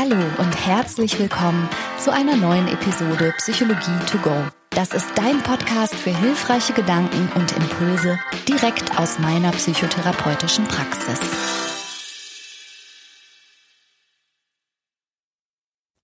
Hallo 0.00 0.14
und 0.38 0.54
herzlich 0.64 1.18
willkommen 1.18 1.68
zu 1.98 2.12
einer 2.12 2.36
neuen 2.36 2.68
Episode 2.68 3.34
Psychologie 3.38 3.98
to 4.06 4.18
go. 4.18 4.32
Das 4.70 4.94
ist 4.94 5.08
dein 5.16 5.42
Podcast 5.42 5.92
für 5.92 6.16
hilfreiche 6.16 6.72
Gedanken 6.72 7.28
und 7.34 7.50
Impulse 7.56 8.16
direkt 8.46 8.96
aus 8.96 9.18
meiner 9.18 9.50
psychotherapeutischen 9.50 10.66
Praxis. 10.66 11.18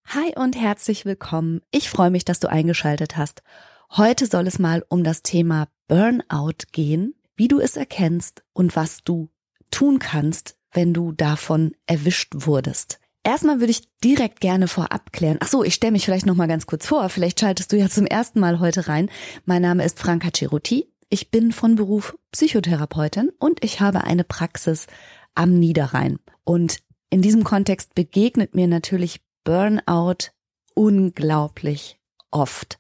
Hi 0.09 0.35
und 0.35 0.57
herzlich 0.57 1.05
willkommen. 1.05 1.61
Ich 1.71 1.89
freue 1.89 2.11
mich, 2.11 2.25
dass 2.25 2.41
du 2.41 2.51
eingeschaltet 2.51 3.17
hast. 3.17 3.45
Heute 3.93 4.27
soll 4.27 4.49
es 4.49 4.59
mal 4.59 4.85
um 4.89 5.05
das 5.05 5.23
Thema 5.23 5.69
Burnout 5.87 6.67
gehen, 6.73 7.15
wie 7.37 7.47
du 7.47 7.61
es 7.61 7.77
erkennst 7.77 8.43
und 8.55 8.75
was 8.75 9.05
du 9.05 9.31
tun 9.71 10.01
kannst, 10.01 10.57
wenn 10.73 10.93
du 10.93 11.13
davon 11.13 11.77
erwischt 11.87 12.33
wurdest. 12.35 12.99
Erstmal 13.25 13.59
würde 13.59 13.71
ich 13.71 13.89
direkt 14.05 14.41
gerne 14.41 14.69
vorab 14.69 15.11
klären. 15.13 15.39
Ach 15.41 15.49
so, 15.49 15.65
ich 15.65 15.75
stelle 15.75 15.93
mich 15.93 16.05
vielleicht 16.05 16.27
noch 16.27 16.37
mal 16.37 16.47
ganz 16.47 16.67
kurz 16.67 16.87
vor. 16.87 17.09
Vielleicht 17.09 17.41
schaltest 17.41 17.73
du 17.73 17.77
ja 17.77 17.89
zum 17.89 18.07
ersten 18.07 18.39
Mal 18.39 18.61
heute 18.61 18.87
rein. 18.87 19.11
Mein 19.47 19.63
Name 19.63 19.83
ist 19.83 19.99
Franka 19.99 20.29
Ceruti. 20.31 20.93
Ich 21.09 21.31
bin 21.31 21.51
von 21.51 21.75
Beruf 21.75 22.17
Psychotherapeutin 22.33 23.33
und 23.39 23.65
ich 23.65 23.81
habe 23.81 24.05
eine 24.05 24.25
Praxis 24.25 24.87
am 25.35 25.59
Niederrhein. 25.59 26.19
Und 26.45 26.79
in 27.09 27.23
diesem 27.23 27.45
Kontext 27.45 27.95
begegnet 27.95 28.55
mir 28.55 28.69
natürlich 28.69 29.23
Burnout 29.43 30.31
unglaublich 30.75 31.99
oft. 32.31 32.79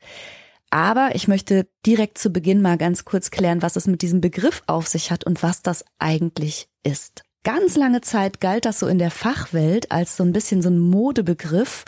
Aber 0.68 1.14
ich 1.14 1.26
möchte 1.26 1.68
direkt 1.86 2.18
zu 2.18 2.30
Beginn 2.30 2.60
mal 2.60 2.76
ganz 2.76 3.06
kurz 3.06 3.30
klären, 3.30 3.62
was 3.62 3.76
es 3.76 3.86
mit 3.86 4.02
diesem 4.02 4.20
Begriff 4.20 4.62
auf 4.66 4.88
sich 4.88 5.10
hat 5.10 5.24
und 5.24 5.42
was 5.42 5.62
das 5.62 5.84
eigentlich 5.98 6.68
ist. 6.82 7.23
Ganz 7.44 7.76
lange 7.76 8.00
Zeit 8.00 8.40
galt 8.40 8.64
das 8.64 8.78
so 8.78 8.86
in 8.86 8.98
der 8.98 9.10
Fachwelt 9.10 9.92
als 9.92 10.16
so 10.16 10.24
ein 10.24 10.32
bisschen 10.32 10.62
so 10.62 10.70
ein 10.70 10.78
Modebegriff 10.78 11.84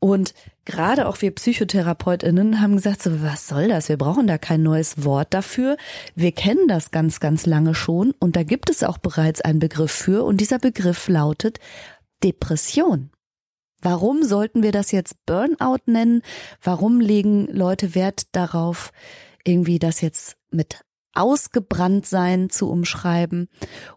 und 0.00 0.34
gerade 0.64 1.06
auch 1.08 1.22
wir 1.22 1.34
Psychotherapeutinnen 1.34 2.60
haben 2.60 2.74
gesagt, 2.74 3.02
so, 3.02 3.22
was 3.22 3.46
soll 3.46 3.68
das? 3.68 3.88
Wir 3.88 3.96
brauchen 3.96 4.26
da 4.26 4.36
kein 4.36 4.62
neues 4.62 5.04
Wort 5.04 5.32
dafür. 5.32 5.76
Wir 6.14 6.32
kennen 6.32 6.68
das 6.68 6.90
ganz, 6.90 7.20
ganz 7.20 7.46
lange 7.46 7.74
schon 7.74 8.14
und 8.18 8.36
da 8.36 8.42
gibt 8.42 8.68
es 8.68 8.82
auch 8.82 8.98
bereits 8.98 9.40
einen 9.40 9.60
Begriff 9.60 9.92
für 9.92 10.24
und 10.24 10.40
dieser 10.40 10.58
Begriff 10.58 11.08
lautet 11.08 11.60
Depression. 12.22 13.10
Warum 13.80 14.22
sollten 14.22 14.62
wir 14.62 14.72
das 14.72 14.90
jetzt 14.90 15.24
Burnout 15.26 15.82
nennen? 15.86 16.22
Warum 16.62 17.00
legen 17.00 17.46
Leute 17.46 17.94
Wert 17.94 18.34
darauf, 18.34 18.90
irgendwie 19.44 19.78
das 19.78 20.00
jetzt 20.00 20.36
mit 20.50 20.80
ausgebrannt 21.16 22.06
sein 22.06 22.50
zu 22.50 22.70
umschreiben. 22.70 23.48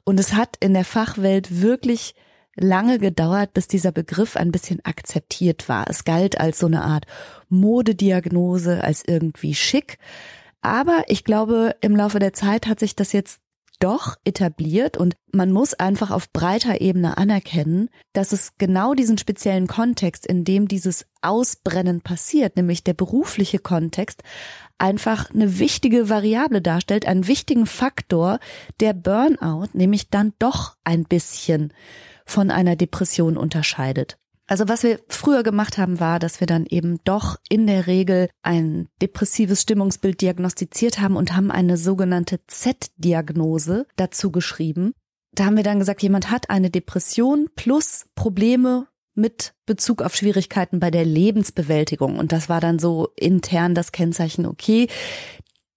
Und 0.04 0.20
es 0.20 0.34
hat 0.34 0.56
in 0.60 0.74
der 0.74 0.86
Fachwelt 0.86 1.62
wirklich 1.62 2.16
lange 2.56 3.00
gedauert, 3.00 3.54
bis 3.54 3.68
dieser 3.68 3.92
Begriff 3.92 4.36
ein 4.36 4.52
bisschen 4.52 4.80
akzeptiert 4.84 5.70
war. 5.70 5.90
Es 5.90 6.04
galt 6.04 6.40
als 6.40 6.60
so 6.60 6.68
eine 6.68 6.84
Art 6.84 7.06
Modediagnose, 7.48 8.84
als 8.84 9.04
irgendwie 9.06 9.56
schick. 9.56 9.98
Aber 10.62 11.04
ich 11.08 11.24
glaube, 11.24 11.76
im 11.82 11.96
Laufe 11.96 12.20
der 12.20 12.34
Zeit 12.34 12.68
hat 12.68 12.80
sich 12.80 12.96
das 12.96 13.14
jetzt 13.14 13.40
doch 13.80 14.18
etabliert 14.26 14.98
und 14.98 15.16
man 15.32 15.52
muss 15.52 15.74
einfach 15.74 16.12
auf 16.12 16.32
breiter 16.32 16.82
Ebene 16.82 17.18
anerkennen, 17.18 17.90
dass 18.14 18.34
es 18.34 18.58
genau 18.58 18.94
diesen 18.94 19.18
speziellen 19.18 19.68
Kontext, 19.68 20.28
in 20.28 20.44
dem 20.44 20.68
dieses 20.68 21.06
Ausbrennen 21.22 22.02
passiert, 22.02 22.58
nämlich 22.58 22.84
der 22.84 22.94
berufliche 22.94 23.60
Kontext, 23.60 24.22
einfach 24.78 25.32
eine 25.32 25.60
wichtige 25.60 26.10
Variable 26.10 26.62
darstellt, 26.62 27.06
einen 27.08 27.28
wichtigen 27.28 27.66
Faktor, 27.66 28.40
der 28.80 28.94
Burnout 28.94 29.70
nämlich 29.74 30.10
dann 30.10 30.34
doch 30.40 30.76
ein 30.84 31.06
bisschen 31.06 31.74
von 32.26 32.52
einer 32.52 32.76
Depression 32.76 33.38
unterscheidet. 33.38 34.19
Also 34.50 34.68
was 34.68 34.82
wir 34.82 35.00
früher 35.08 35.44
gemacht 35.44 35.78
haben, 35.78 36.00
war, 36.00 36.18
dass 36.18 36.40
wir 36.40 36.48
dann 36.48 36.66
eben 36.66 37.00
doch 37.04 37.38
in 37.50 37.68
der 37.68 37.86
Regel 37.86 38.30
ein 38.42 38.88
depressives 39.00 39.62
Stimmungsbild 39.62 40.22
diagnostiziert 40.22 41.00
haben 41.00 41.18
und 41.18 41.36
haben 41.36 41.52
eine 41.52 41.78
sogenannte 41.78 42.40
Z-Diagnose 42.48 43.86
dazu 43.96 44.32
geschrieben. 44.32 44.94
Da 45.36 45.46
haben 45.46 45.56
wir 45.56 45.64
dann 45.64 45.78
gesagt, 45.78 46.02
jemand 46.02 46.32
hat 46.32 46.50
eine 46.50 46.72
Depression 46.72 47.48
plus 47.56 48.08
Probleme 48.16 48.88
mit 49.14 49.54
Bezug 49.68 50.02
auf 50.02 50.16
Schwierigkeiten 50.16 50.80
bei 50.80 50.90
der 50.90 51.06
Lebensbewältigung. 51.06 52.18
Und 52.18 52.32
das 52.32 52.50
war 52.50 52.60
dann 52.60 52.80
so 52.80 53.10
intern 53.16 53.76
das 53.76 53.92
Kennzeichen, 53.92 54.48
okay, 54.48 54.88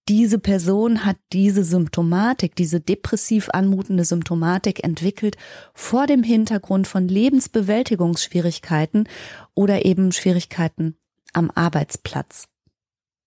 diese 0.09 0.37
Person 0.37 1.05
hat 1.05 1.15
diese 1.31 1.63
Symptomatik, 1.63 2.55
diese 2.55 2.81
depressiv 2.81 3.49
anmutende 3.53 4.03
Symptomatik 4.03 4.83
entwickelt 4.83 5.37
vor 5.73 6.07
dem 6.07 6.23
Hintergrund 6.23 6.87
von 6.87 7.07
Lebensbewältigungsschwierigkeiten 7.07 9.07
oder 9.55 9.85
eben 9.85 10.11
Schwierigkeiten 10.11 10.97
am 11.31 11.49
Arbeitsplatz. 11.51 12.47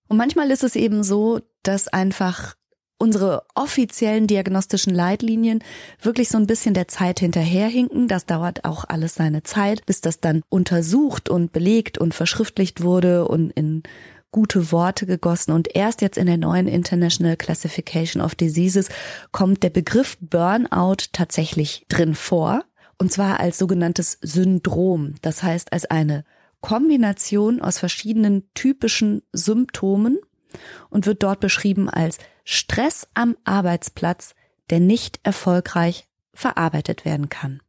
Und 0.08 0.18
manchmal 0.18 0.50
ist 0.50 0.64
es 0.64 0.76
eben 0.76 1.02
so, 1.02 1.40
dass 1.62 1.88
einfach 1.88 2.54
unsere 2.98 3.44
offiziellen 3.54 4.26
diagnostischen 4.26 4.94
Leitlinien 4.94 5.62
wirklich 6.00 6.28
so 6.28 6.38
ein 6.38 6.46
bisschen 6.46 6.74
der 6.74 6.88
Zeit 6.88 7.20
hinterherhinken. 7.20 8.08
Das 8.08 8.26
dauert 8.26 8.64
auch 8.64 8.84
alles 8.88 9.14
seine 9.14 9.42
Zeit, 9.42 9.84
bis 9.86 10.00
das 10.00 10.20
dann 10.20 10.42
untersucht 10.48 11.28
und 11.28 11.52
belegt 11.52 11.98
und 11.98 12.14
verschriftlicht 12.14 12.82
wurde 12.82 13.28
und 13.28 13.50
in 13.50 13.82
gute 14.36 14.70
Worte 14.70 15.06
gegossen. 15.06 15.52
Und 15.52 15.74
erst 15.74 16.02
jetzt 16.02 16.18
in 16.18 16.26
der 16.26 16.36
neuen 16.36 16.68
International 16.68 17.38
Classification 17.38 18.20
of 18.20 18.34
Diseases 18.34 18.90
kommt 19.32 19.62
der 19.62 19.70
Begriff 19.70 20.18
Burnout 20.20 21.06
tatsächlich 21.12 21.86
drin 21.88 22.14
vor. 22.14 22.62
Und 22.98 23.10
zwar 23.10 23.40
als 23.40 23.56
sogenanntes 23.56 24.18
Syndrom. 24.20 25.14
Das 25.22 25.42
heißt, 25.42 25.72
als 25.72 25.86
eine 25.86 26.22
Kombination 26.60 27.62
aus 27.62 27.78
verschiedenen 27.78 28.44
typischen 28.52 29.22
Symptomen 29.32 30.18
und 30.90 31.06
wird 31.06 31.22
dort 31.22 31.40
beschrieben 31.40 31.88
als 31.88 32.18
Stress 32.44 33.08
am 33.14 33.38
Arbeitsplatz, 33.44 34.34
der 34.68 34.80
nicht 34.80 35.18
erfolgreich 35.22 36.08
verarbeitet 36.34 37.06
werden 37.06 37.30
kann. 37.30 37.62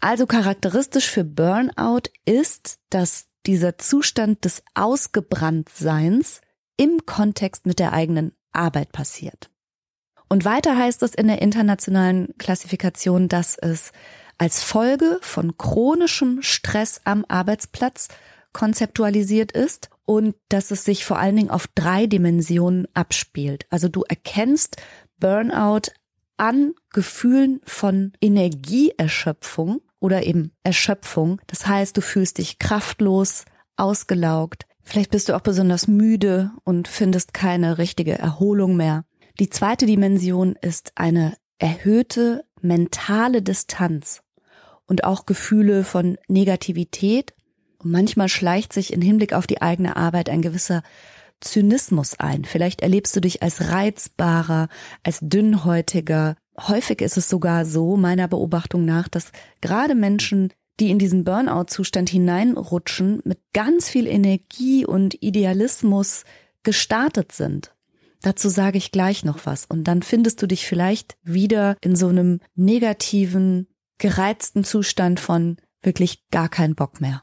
Also 0.00 0.26
charakteristisch 0.26 1.08
für 1.08 1.24
Burnout 1.24 2.10
ist, 2.26 2.78
dass 2.90 3.29
dieser 3.46 3.78
Zustand 3.78 4.44
des 4.44 4.62
Ausgebranntseins 4.74 6.40
im 6.76 7.04
Kontext 7.06 7.66
mit 7.66 7.78
der 7.78 7.92
eigenen 7.92 8.32
Arbeit 8.52 8.92
passiert. 8.92 9.50
Und 10.28 10.44
weiter 10.44 10.76
heißt 10.76 11.02
es 11.02 11.14
in 11.14 11.26
der 11.26 11.42
internationalen 11.42 12.34
Klassifikation, 12.38 13.28
dass 13.28 13.58
es 13.58 13.92
als 14.38 14.62
Folge 14.62 15.18
von 15.22 15.58
chronischem 15.58 16.42
Stress 16.42 17.00
am 17.04 17.24
Arbeitsplatz 17.28 18.08
konzeptualisiert 18.52 19.52
ist 19.52 19.90
und 20.04 20.34
dass 20.48 20.70
es 20.70 20.84
sich 20.84 21.04
vor 21.04 21.18
allen 21.18 21.36
Dingen 21.36 21.50
auf 21.50 21.66
drei 21.74 22.06
Dimensionen 22.06 22.88
abspielt. 22.94 23.66
Also 23.70 23.88
du 23.88 24.02
erkennst 24.02 24.76
Burnout 25.18 25.92
an 26.36 26.74
Gefühlen 26.92 27.60
von 27.64 28.12
Energieerschöpfung 28.20 29.82
oder 30.00 30.24
eben 30.24 30.52
Erschöpfung. 30.64 31.40
Das 31.46 31.66
heißt, 31.66 31.96
du 31.96 32.00
fühlst 32.00 32.38
dich 32.38 32.58
kraftlos, 32.58 33.44
ausgelaugt. 33.76 34.66
Vielleicht 34.82 35.10
bist 35.10 35.28
du 35.28 35.36
auch 35.36 35.40
besonders 35.40 35.86
müde 35.86 36.50
und 36.64 36.88
findest 36.88 37.32
keine 37.32 37.78
richtige 37.78 38.18
Erholung 38.18 38.76
mehr. 38.76 39.04
Die 39.38 39.50
zweite 39.50 39.86
Dimension 39.86 40.56
ist 40.60 40.92
eine 40.96 41.34
erhöhte 41.58 42.44
mentale 42.60 43.42
Distanz 43.42 44.22
und 44.86 45.04
auch 45.04 45.26
Gefühle 45.26 45.84
von 45.84 46.18
Negativität. 46.28 47.34
Und 47.78 47.92
manchmal 47.92 48.28
schleicht 48.28 48.72
sich 48.72 48.92
im 48.92 49.00
Hinblick 49.00 49.32
auf 49.32 49.46
die 49.46 49.62
eigene 49.62 49.96
Arbeit 49.96 50.28
ein 50.28 50.42
gewisser 50.42 50.82
Zynismus 51.40 52.18
ein. 52.18 52.44
Vielleicht 52.44 52.82
erlebst 52.82 53.16
du 53.16 53.20
dich 53.20 53.42
als 53.42 53.70
reizbarer, 53.70 54.68
als 55.02 55.20
dünnhäutiger, 55.22 56.36
häufig 56.68 57.00
ist 57.00 57.16
es 57.16 57.28
sogar 57.28 57.64
so, 57.64 57.96
meiner 57.96 58.28
Beobachtung 58.28 58.84
nach, 58.84 59.08
dass 59.08 59.32
gerade 59.60 59.94
Menschen, 59.94 60.52
die 60.78 60.90
in 60.90 60.98
diesen 60.98 61.24
Burnout-Zustand 61.24 62.08
hineinrutschen, 62.08 63.20
mit 63.24 63.38
ganz 63.52 63.88
viel 63.88 64.06
Energie 64.06 64.86
und 64.86 65.22
Idealismus 65.22 66.24
gestartet 66.62 67.32
sind. 67.32 67.74
Dazu 68.22 68.48
sage 68.48 68.78
ich 68.78 68.92
gleich 68.92 69.24
noch 69.24 69.46
was. 69.46 69.64
Und 69.64 69.84
dann 69.84 70.02
findest 70.02 70.42
du 70.42 70.46
dich 70.46 70.66
vielleicht 70.66 71.16
wieder 71.22 71.76
in 71.80 71.96
so 71.96 72.08
einem 72.08 72.40
negativen, 72.54 73.66
gereizten 73.98 74.64
Zustand 74.64 75.20
von 75.20 75.56
wirklich 75.82 76.28
gar 76.30 76.48
keinen 76.48 76.74
Bock 76.74 77.00
mehr. 77.00 77.22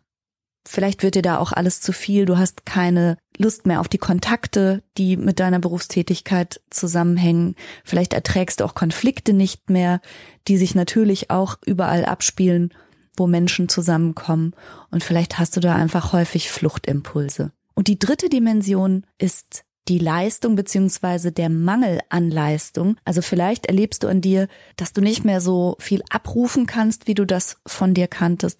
Vielleicht 0.67 1.01
wird 1.01 1.15
dir 1.15 1.21
da 1.21 1.37
auch 1.37 1.53
alles 1.53 1.79
zu 1.79 1.93
viel. 1.93 2.25
Du 2.25 2.37
hast 2.37 2.65
keine 2.65 3.17
Lust 3.37 3.65
mehr 3.65 3.79
auf 3.79 3.87
die 3.87 3.97
Kontakte, 3.97 4.83
die 4.97 5.15
mit 5.15 5.39
deiner 5.39 5.59
Berufstätigkeit 5.59 6.59
zusammenhängen. 6.69 7.55
Vielleicht 7.85 8.13
erträgst 8.13 8.59
du 8.59 8.65
auch 8.65 8.75
Konflikte 8.75 9.31
nicht 9.31 9.69
mehr, 9.69 10.01
die 10.47 10.57
sich 10.57 10.75
natürlich 10.75 11.29
auch 11.29 11.57
überall 11.65 12.03
abspielen, 12.03 12.73
wo 13.15 13.27
Menschen 13.27 13.69
zusammenkommen. 13.69 14.53
Und 14.91 15.03
vielleicht 15.03 15.39
hast 15.39 15.55
du 15.55 15.61
da 15.61 15.73
einfach 15.73 16.11
häufig 16.11 16.51
Fluchtimpulse. 16.51 17.51
Und 17.73 17.87
die 17.87 17.99
dritte 17.99 18.27
Dimension 18.27 19.05
ist 19.17 19.63
die 19.87 19.99
Leistung 19.99 20.55
beziehungsweise 20.55 21.31
der 21.31 21.49
Mangel 21.49 22.01
an 22.09 22.29
Leistung. 22.29 22.97
Also 23.05 23.21
vielleicht 23.21 23.67
erlebst 23.67 24.03
du 24.03 24.07
an 24.09 24.19
dir, 24.19 24.49
dass 24.75 24.91
du 24.91 24.99
nicht 24.99 25.23
mehr 25.23 25.39
so 25.39 25.77
viel 25.79 26.01
abrufen 26.09 26.65
kannst, 26.65 27.07
wie 27.07 27.13
du 27.13 27.25
das 27.25 27.57
von 27.65 27.93
dir 27.93 28.07
kanntest, 28.07 28.59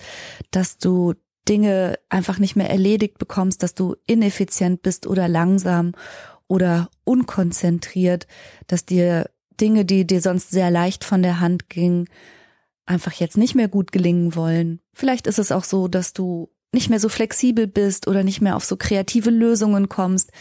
dass 0.52 0.78
du 0.78 1.16
Dinge 1.48 2.00
einfach 2.10 2.40
nicht 2.40 2.56
mehr 2.56 2.70
erledigt 2.70 3.18
bekommst, 3.18 3.64
dass 3.64 3.74
du 3.74 3.96
ineffizient 4.06 4.82
bist 4.82 5.08
oder 5.08 5.28
langsam 5.28 5.94
oder 6.48 6.90
unkonzentriert, 7.04 8.28
dass 8.68 8.86
dir 8.86 9.30
Dinge, 9.60 9.86
die 9.86 10.06
dir 10.06 10.22
sonst 10.22 10.52
sehr 10.52 10.72
leicht 10.72 11.04
von 11.04 11.24
der 11.24 11.40
Hand 11.40 11.70
gingen, 11.70 12.08
einfach 12.86 13.14
jetzt 13.14 13.38
nicht 13.38 13.56
mehr 13.56 13.68
gut 13.68 13.92
gelingen 13.92 14.36
wollen. 14.36 14.80
Vielleicht 14.94 15.28
ist 15.28 15.40
es 15.40 15.52
auch 15.52 15.64
so, 15.64 15.88
dass 15.88 16.14
du 16.14 16.50
nicht 16.72 16.90
mehr 16.90 17.00
so 17.00 17.10
flexibel 17.10 17.68
bist 17.68 18.08
oder 18.08 18.24
nicht 18.24 18.42
mehr 18.42 18.56
auf 18.56 18.66
so 18.66 18.78
kreative 18.78 19.30
Lösungen 19.30 19.90
kommst. 19.90 20.32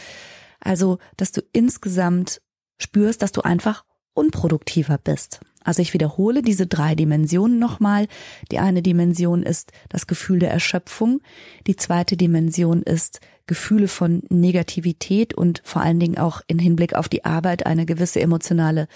Also, 0.59 0.99
dass 1.17 1.31
du 1.31 1.41
insgesamt 1.51 2.41
spürst, 2.77 3.21
dass 3.21 3.31
du 3.31 3.41
einfach 3.41 3.85
unproduktiver 4.17 4.97
bist. 4.97 5.39
Also 5.63 5.81
ich 5.81 5.93
wiederhole 5.93 6.41
diese 6.41 6.65
drei 6.65 6.95
Dimensionen 6.95 7.59
nochmal. 7.59 8.07
Die 8.51 8.59
eine 8.59 8.81
Dimension 8.81 9.43
ist 9.43 9.71
das 9.89 10.07
Gefühl 10.07 10.39
der 10.39 10.51
Erschöpfung. 10.51 11.19
Die 11.67 11.75
zweite 11.75 12.15
Dimension 12.15 12.83
ist 12.83 13.19
Gefühle 13.47 13.89
von 13.89 14.23
Negativität 14.29 15.33
und 15.33 15.61
vor 15.65 15.81
allen 15.81 15.99
Dingen 15.99 16.17
auch 16.17 16.41
in 16.47 16.57
Hinblick 16.57 16.95
auf 16.95 17.09
die 17.09 17.25
Arbeit 17.25 17.65
eine 17.65 17.85
gewisse 17.85 18.21
emotionale 18.21 18.87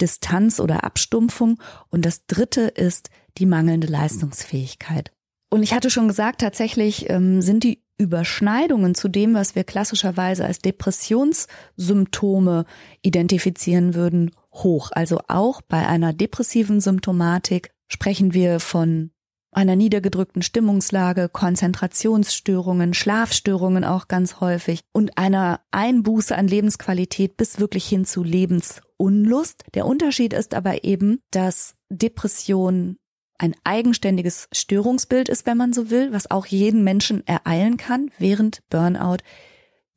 Distanz 0.00 0.58
oder 0.58 0.84
Abstumpfung. 0.84 1.60
Und 1.90 2.04
das 2.04 2.26
dritte 2.26 2.62
ist 2.62 3.10
die 3.38 3.46
mangelnde 3.46 3.86
Leistungsfähigkeit. 3.86 5.12
Und 5.48 5.62
ich 5.62 5.74
hatte 5.74 5.90
schon 5.90 6.08
gesagt, 6.08 6.40
tatsächlich 6.40 7.08
ähm, 7.08 7.40
sind 7.40 7.62
die 7.64 7.82
Überschneidungen 7.98 8.94
zu 8.94 9.08
dem, 9.08 9.34
was 9.34 9.54
wir 9.54 9.62
klassischerweise 9.62 10.44
als 10.44 10.58
Depressionssymptome 10.60 12.64
identifizieren 13.02 13.94
würden, 13.94 14.32
hoch. 14.52 14.90
Also 14.92 15.20
auch 15.28 15.62
bei 15.62 15.86
einer 15.86 16.12
depressiven 16.12 16.80
Symptomatik 16.80 17.70
sprechen 17.88 18.34
wir 18.34 18.60
von 18.60 19.10
einer 19.52 19.76
niedergedrückten 19.76 20.42
Stimmungslage, 20.42 21.28
Konzentrationsstörungen, 21.28 22.94
Schlafstörungen 22.94 23.84
auch 23.84 24.06
ganz 24.06 24.40
häufig 24.40 24.82
und 24.92 25.18
einer 25.18 25.60
Einbuße 25.72 26.36
an 26.36 26.46
Lebensqualität 26.46 27.36
bis 27.36 27.58
wirklich 27.58 27.86
hin 27.86 28.04
zu 28.04 28.22
Lebensunlust. 28.22 29.64
Der 29.74 29.86
Unterschied 29.86 30.32
ist 30.32 30.54
aber 30.54 30.84
eben, 30.84 31.20
dass 31.32 31.74
Depression 31.88 32.96
ein 33.38 33.56
eigenständiges 33.64 34.48
Störungsbild 34.52 35.28
ist, 35.28 35.46
wenn 35.46 35.56
man 35.56 35.72
so 35.72 35.90
will, 35.90 36.12
was 36.12 36.30
auch 36.30 36.46
jeden 36.46 36.84
Menschen 36.84 37.26
ereilen 37.26 37.76
kann, 37.76 38.10
während 38.18 38.60
Burnout, 38.68 39.18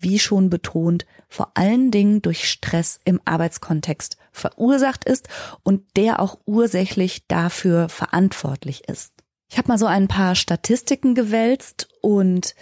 wie 0.03 0.19
schon 0.19 0.49
betont, 0.49 1.05
vor 1.29 1.51
allen 1.55 1.91
Dingen 1.91 2.21
durch 2.21 2.49
Stress 2.49 2.99
im 3.05 3.19
Arbeitskontext 3.25 4.17
verursacht 4.31 5.05
ist 5.05 5.27
und 5.63 5.83
der 5.95 6.19
auch 6.19 6.39
ursächlich 6.45 7.27
dafür 7.27 7.89
verantwortlich 7.89 8.87
ist. 8.87 9.13
Ich 9.49 9.57
habe 9.57 9.67
mal 9.67 9.77
so 9.77 9.85
ein 9.85 10.07
paar 10.07 10.35
Statistiken 10.35 11.15
gewälzt 11.15 11.87
und 12.01 12.55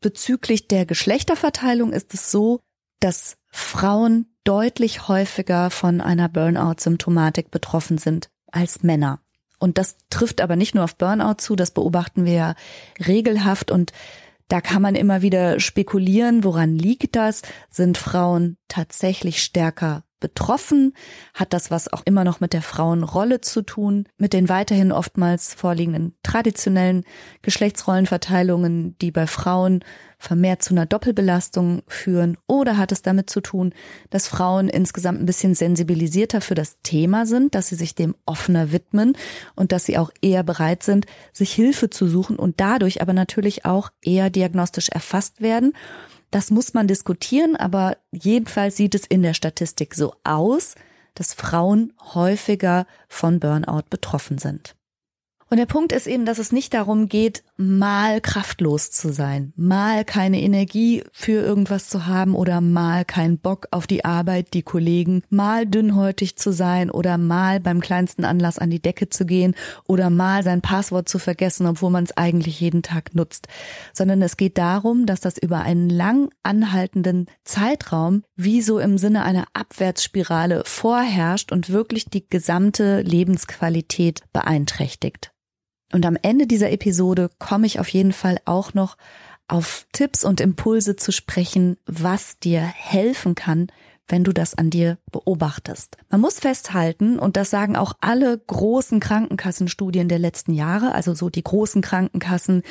bezüglich 0.00 0.68
der 0.68 0.86
Geschlechterverteilung 0.86 1.92
ist 1.92 2.14
es 2.14 2.30
so, 2.30 2.60
dass 3.00 3.36
Frauen 3.50 4.26
deutlich 4.44 5.08
häufiger 5.08 5.70
von 5.70 6.00
einer 6.00 6.28
Burnout-Symptomatik 6.28 7.50
betroffen 7.50 7.98
sind 7.98 8.28
als 8.52 8.82
Männer. 8.82 9.20
Und 9.58 9.78
das 9.78 9.96
trifft 10.10 10.40
aber 10.40 10.56
nicht 10.56 10.74
nur 10.74 10.84
auf 10.84 10.96
Burnout 10.96 11.36
zu, 11.38 11.56
das 11.56 11.70
beobachten 11.70 12.24
wir 12.26 12.32
ja 12.32 12.54
regelhaft 13.06 13.70
und 13.70 13.92
da 14.48 14.60
kann 14.60 14.82
man 14.82 14.94
immer 14.94 15.22
wieder 15.22 15.60
spekulieren, 15.60 16.44
woran 16.44 16.74
liegt 16.76 17.16
das? 17.16 17.42
Sind 17.68 17.98
Frauen 17.98 18.56
tatsächlich 18.68 19.42
stärker 19.42 20.05
betroffen? 20.20 20.94
Hat 21.34 21.52
das 21.52 21.70
was 21.70 21.92
auch 21.92 22.02
immer 22.04 22.24
noch 22.24 22.40
mit 22.40 22.52
der 22.52 22.62
Frauenrolle 22.62 23.40
zu 23.40 23.62
tun? 23.62 24.08
Mit 24.18 24.32
den 24.32 24.48
weiterhin 24.48 24.92
oftmals 24.92 25.54
vorliegenden 25.54 26.14
traditionellen 26.22 27.04
Geschlechtsrollenverteilungen, 27.42 28.96
die 28.98 29.10
bei 29.10 29.26
Frauen 29.26 29.84
vermehrt 30.18 30.62
zu 30.62 30.74
einer 30.74 30.86
Doppelbelastung 30.86 31.82
führen? 31.86 32.36
Oder 32.46 32.78
hat 32.78 32.92
es 32.92 33.02
damit 33.02 33.28
zu 33.30 33.40
tun, 33.40 33.72
dass 34.10 34.28
Frauen 34.28 34.68
insgesamt 34.68 35.20
ein 35.20 35.26
bisschen 35.26 35.54
sensibilisierter 35.54 36.40
für 36.40 36.54
das 36.54 36.80
Thema 36.82 37.26
sind, 37.26 37.54
dass 37.54 37.68
sie 37.68 37.76
sich 37.76 37.94
dem 37.94 38.14
offener 38.24 38.72
widmen 38.72 39.16
und 39.54 39.72
dass 39.72 39.84
sie 39.84 39.98
auch 39.98 40.10
eher 40.22 40.42
bereit 40.42 40.82
sind, 40.82 41.06
sich 41.32 41.52
Hilfe 41.52 41.90
zu 41.90 42.08
suchen 42.08 42.36
und 42.36 42.60
dadurch 42.60 43.02
aber 43.02 43.12
natürlich 43.12 43.64
auch 43.64 43.90
eher 44.02 44.30
diagnostisch 44.30 44.88
erfasst 44.88 45.40
werden? 45.40 45.72
Das 46.36 46.50
muss 46.50 46.74
man 46.74 46.86
diskutieren, 46.86 47.56
aber 47.56 47.96
jedenfalls 48.12 48.76
sieht 48.76 48.94
es 48.94 49.06
in 49.06 49.22
der 49.22 49.32
Statistik 49.32 49.94
so 49.94 50.12
aus, 50.22 50.74
dass 51.14 51.32
Frauen 51.32 51.94
häufiger 52.12 52.86
von 53.08 53.40
Burnout 53.40 53.84
betroffen 53.88 54.36
sind. 54.36 54.76
Und 55.48 55.56
der 55.56 55.64
Punkt 55.64 55.92
ist 55.92 56.06
eben, 56.06 56.26
dass 56.26 56.38
es 56.38 56.52
nicht 56.52 56.74
darum 56.74 57.08
geht, 57.08 57.42
mal 57.56 58.20
kraftlos 58.20 58.90
zu 58.90 59.12
sein, 59.12 59.52
mal 59.56 60.04
keine 60.04 60.42
Energie 60.42 61.04
für 61.12 61.40
irgendwas 61.40 61.88
zu 61.88 62.06
haben 62.06 62.34
oder 62.34 62.60
mal 62.60 63.04
keinen 63.04 63.38
Bock 63.38 63.68
auf 63.70 63.86
die 63.86 64.04
Arbeit, 64.04 64.52
die 64.54 64.62
Kollegen, 64.62 65.22
mal 65.30 65.66
dünnhäutig 65.66 66.36
zu 66.36 66.52
sein 66.52 66.90
oder 66.90 67.18
mal 67.18 67.60
beim 67.60 67.80
kleinsten 67.80 68.24
Anlass 68.24 68.58
an 68.58 68.70
die 68.70 68.82
Decke 68.82 69.08
zu 69.08 69.24
gehen 69.24 69.54
oder 69.86 70.10
mal 70.10 70.42
sein 70.42 70.60
Passwort 70.60 71.08
zu 71.08 71.18
vergessen, 71.18 71.66
obwohl 71.66 71.90
man 71.90 72.04
es 72.04 72.16
eigentlich 72.16 72.60
jeden 72.60 72.82
Tag 72.82 73.14
nutzt, 73.14 73.48
sondern 73.92 74.20
es 74.22 74.36
geht 74.36 74.58
darum, 74.58 75.06
dass 75.06 75.20
das 75.20 75.38
über 75.38 75.60
einen 75.60 75.88
lang 75.88 76.28
anhaltenden 76.42 77.26
Zeitraum 77.44 78.22
wie 78.36 78.60
so 78.60 78.78
im 78.78 78.98
Sinne 78.98 79.24
einer 79.24 79.46
Abwärtsspirale 79.54 80.62
vorherrscht 80.66 81.52
und 81.52 81.70
wirklich 81.70 82.06
die 82.06 82.28
gesamte 82.28 83.00
Lebensqualität 83.00 84.20
beeinträchtigt. 84.32 85.32
Und 85.92 86.04
am 86.04 86.16
Ende 86.20 86.46
dieser 86.46 86.70
Episode 86.70 87.30
komme 87.38 87.66
ich 87.66 87.78
auf 87.80 87.88
jeden 87.88 88.12
Fall 88.12 88.38
auch 88.44 88.74
noch 88.74 88.96
auf 89.48 89.86
Tipps 89.92 90.24
und 90.24 90.40
Impulse 90.40 90.96
zu 90.96 91.12
sprechen, 91.12 91.76
was 91.86 92.38
dir 92.38 92.60
helfen 92.60 93.34
kann, 93.34 93.68
wenn 94.08 94.24
du 94.24 94.32
das 94.32 94.54
an 94.54 94.70
dir 94.70 94.98
beobachtest. 95.10 95.96
Man 96.10 96.20
muss 96.20 96.38
festhalten, 96.38 97.18
und 97.18 97.36
das 97.36 97.50
sagen 97.50 97.76
auch 97.76 97.94
alle 98.00 98.38
großen 98.38 99.00
Krankenkassenstudien 99.00 100.08
der 100.08 100.18
letzten 100.18 100.52
Jahre, 100.52 100.92
also 100.92 101.14
so 101.14 101.28
die 101.28 101.42
großen 101.42 101.82
Krankenkassen 101.82 102.62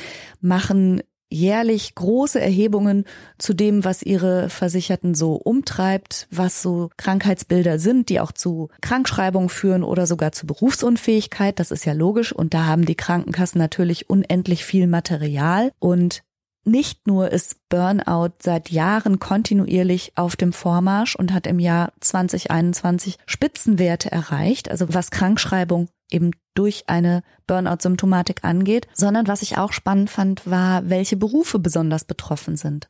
machen 0.42 1.02
jährlich 1.36 1.94
große 1.96 2.40
Erhebungen 2.40 3.06
zu 3.38 3.54
dem, 3.54 3.84
was 3.84 4.02
ihre 4.02 4.50
Versicherten 4.50 5.14
so 5.14 5.34
umtreibt, 5.34 6.28
was 6.32 6.62
so 6.62 6.90
Krankheitsbilder 6.98 7.78
sind, 7.78 8.10
die 8.10 8.20
auch 8.20 8.32
zu 8.32 8.70
Krankschreibungen 8.82 9.50
führen 9.50 9.84
oder 9.84 10.08
sogar 10.08 10.32
zu 10.32 10.48
Berufsunfähigkeit. 10.48 11.60
Das 11.60 11.72
ist 11.72 11.86
ja 11.86 11.94
logisch. 11.94 12.32
Und 12.32 12.54
da 12.54 12.66
haben 12.66 12.86
die 12.86 12.96
Krankenkassen 12.96 13.60
natürlich 13.60 14.10
unendlich 14.10 14.64
viel 14.64 14.88
Material. 14.88 15.72
Und 15.80 16.24
nicht 16.64 17.06
nur 17.06 17.32
ist 17.32 17.58
Burnout 17.70 18.36
seit 18.42 18.72
Jahren 18.72 19.20
kontinuierlich 19.20 20.14
auf 20.16 20.36
dem 20.36 20.54
Vormarsch 20.54 21.16
und 21.16 21.32
hat 21.32 21.46
im 21.46 21.60
Jahr 21.60 21.94
2021 22.00 23.18
Spitzenwerte 23.28 24.12
erreicht, 24.12 24.72
also 24.72 24.88
was 24.90 25.12
Krankschreibung 25.12 25.90
eben 26.10 26.32
durch 26.56 26.86
eine 26.88 27.22
Burnout-Symptomatik 27.48 28.44
angeht, 28.44 28.88
sondern 28.94 29.28
was 29.28 29.44
ich 29.44 29.58
auch 29.58 29.74
spannend 29.74 30.10
fand, 30.10 30.50
war, 30.50 30.90
welche 30.90 31.18
Berufe 31.18 31.60
besonders 31.60 32.06
betroffen 32.06 32.58
sind. 32.58 32.90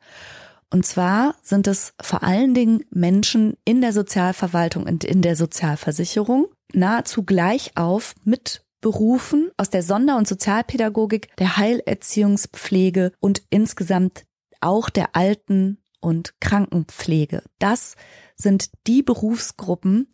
Und 0.71 0.85
zwar 0.85 1.35
sind 1.41 1.67
es 1.67 1.93
vor 2.01 2.23
allen 2.23 2.53
Dingen 2.53 2.83
Menschen 2.89 3.57
in 3.65 3.81
der 3.81 3.93
Sozialverwaltung 3.93 4.83
und 4.83 5.03
in 5.03 5.21
der 5.21 5.35
Sozialversicherung, 5.35 6.47
nahezu 6.73 7.23
gleich 7.23 7.71
auf 7.75 8.15
mit 8.23 8.65
Berufen 8.81 9.51
aus 9.57 9.69
der 9.69 9.83
Sonder- 9.83 10.17
und 10.17 10.27
Sozialpädagogik, 10.27 11.35
der 11.37 11.57
Heilerziehungspflege 11.57 13.13
und 13.19 13.41
insgesamt 13.49 14.25
auch 14.61 14.89
der 14.89 15.15
Alten- 15.15 15.79
und 16.01 16.39
Krankenpflege. 16.39 17.41
Das 17.57 17.95
sind 18.35 18.69
die 18.85 19.01
Berufsgruppen, 19.01 20.07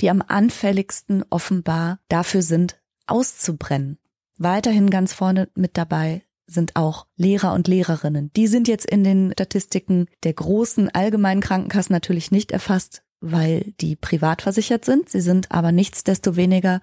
die 0.00 0.10
am 0.10 0.22
anfälligsten 0.26 1.24
offenbar 1.30 2.00
dafür 2.08 2.42
sind, 2.42 2.80
auszubrennen. 3.06 3.98
Weiterhin 4.38 4.90
ganz 4.90 5.12
vorne 5.12 5.48
mit 5.54 5.76
dabei 5.76 6.22
sind 6.46 6.76
auch 6.76 7.06
Lehrer 7.16 7.54
und 7.54 7.68
Lehrerinnen. 7.68 8.30
Die 8.36 8.46
sind 8.46 8.68
jetzt 8.68 8.86
in 8.86 9.02
den 9.02 9.32
Statistiken 9.32 10.06
der 10.22 10.34
großen 10.34 10.94
allgemeinen 10.94 11.40
Krankenkassen 11.40 11.92
natürlich 11.92 12.30
nicht 12.30 12.52
erfasst, 12.52 13.02
weil 13.20 13.74
die 13.80 13.96
privat 13.96 14.42
versichert 14.42 14.84
sind. 14.84 15.08
Sie 15.08 15.20
sind 15.20 15.50
aber 15.50 15.72
nichtsdestoweniger 15.72 16.80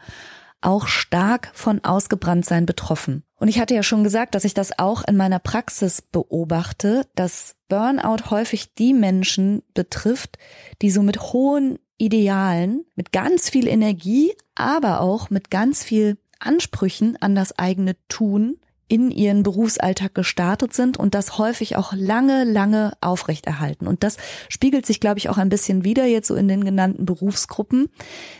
auch 0.63 0.87
stark 0.87 1.51
von 1.53 1.83
Ausgebranntsein 1.83 2.65
betroffen. 2.65 3.23
Und 3.35 3.49
ich 3.49 3.59
hatte 3.59 3.75
ja 3.75 3.83
schon 3.83 4.03
gesagt, 4.03 4.35
dass 4.35 4.45
ich 4.45 4.53
das 4.53 4.79
auch 4.79 5.03
in 5.05 5.17
meiner 5.17 5.39
Praxis 5.39 6.01
beobachte, 6.01 7.05
dass 7.15 7.55
Burnout 7.67 8.29
häufig 8.29 8.73
die 8.73 8.93
Menschen 8.93 9.63
betrifft, 9.73 10.37
die 10.81 10.89
so 10.89 11.03
mit 11.03 11.19
hohen 11.33 11.79
Idealen, 11.97 12.85
mit 12.95 13.11
ganz 13.11 13.49
viel 13.49 13.67
Energie, 13.67 14.33
aber 14.55 15.01
auch 15.01 15.29
mit 15.29 15.49
ganz 15.49 15.83
viel 15.83 16.17
Ansprüchen 16.39 17.17
an 17.21 17.35
das 17.35 17.57
eigene 17.57 17.95
Tun 18.09 18.57
in 18.87 19.09
ihren 19.11 19.43
Berufsalltag 19.43 20.13
gestartet 20.13 20.73
sind 20.73 20.97
und 20.97 21.15
das 21.15 21.37
häufig 21.37 21.77
auch 21.77 21.93
lange, 21.93 22.43
lange 22.43 22.93
aufrechterhalten. 23.01 23.87
Und 23.87 24.03
das 24.03 24.17
spiegelt 24.49 24.85
sich, 24.85 24.99
glaube 24.99 25.17
ich, 25.17 25.29
auch 25.29 25.37
ein 25.37 25.49
bisschen 25.49 25.83
wieder 25.83 26.05
jetzt 26.05 26.27
so 26.27 26.35
in 26.35 26.47
den 26.47 26.63
genannten 26.63 27.05
Berufsgruppen. 27.05 27.89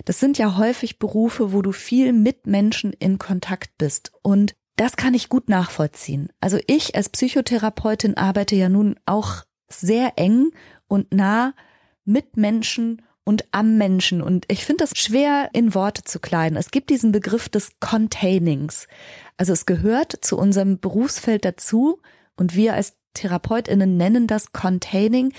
Das 0.06 0.20
sind 0.20 0.38
ja 0.38 0.58
häufig 0.58 1.00
Berufe, 1.00 1.54
wo 1.54 1.62
du 1.62 1.72
viel 1.72 2.14
mit 2.14 2.46
Menschen 2.46 2.94
in 2.94 3.18
Kontakt 3.18 3.78
bist. 3.78 4.12
Und 4.22 4.54
das 4.76 4.96
kann 4.96 5.14
ich 5.14 5.30
gut 5.30 5.50
nachvollziehen. 5.50 6.30
Also 6.40 6.60
ich 6.68 6.96
als 6.96 7.10
Psychotherapeutin 7.10 8.18
arbeite 8.18 8.56
ja 8.56 8.70
nun 8.70 9.00
auch 9.06 9.44
sehr 9.70 10.14
eng 10.18 10.52
und 10.88 11.14
nah 11.14 11.54
mit 12.06 12.38
Menschen 12.38 13.02
und 13.24 13.46
am 13.52 13.78
Menschen. 13.78 14.22
Und 14.22 14.46
ich 14.50 14.66
finde 14.66 14.86
das 14.86 14.98
schwer 14.98 15.50
in 15.54 15.74
Worte 15.74 16.04
zu 16.04 16.20
kleiden. 16.20 16.58
Es 16.58 16.72
gibt 16.72 16.90
diesen 16.90 17.12
Begriff 17.12 17.50
des 17.50 17.80
Containings. 17.80 18.88
Also 19.38 19.54
es 19.54 19.66
gehört 19.66 20.14
zu 20.22 20.38
unserem 20.38 20.80
Berufsfeld 20.80 21.46
dazu 21.46 22.02
und 22.36 22.56
wir 22.56 22.74
als 22.74 22.96
Therapeutinnen 23.14 23.96
nennen 23.96 24.28
das 24.28 24.54
Containing, 24.54 25.34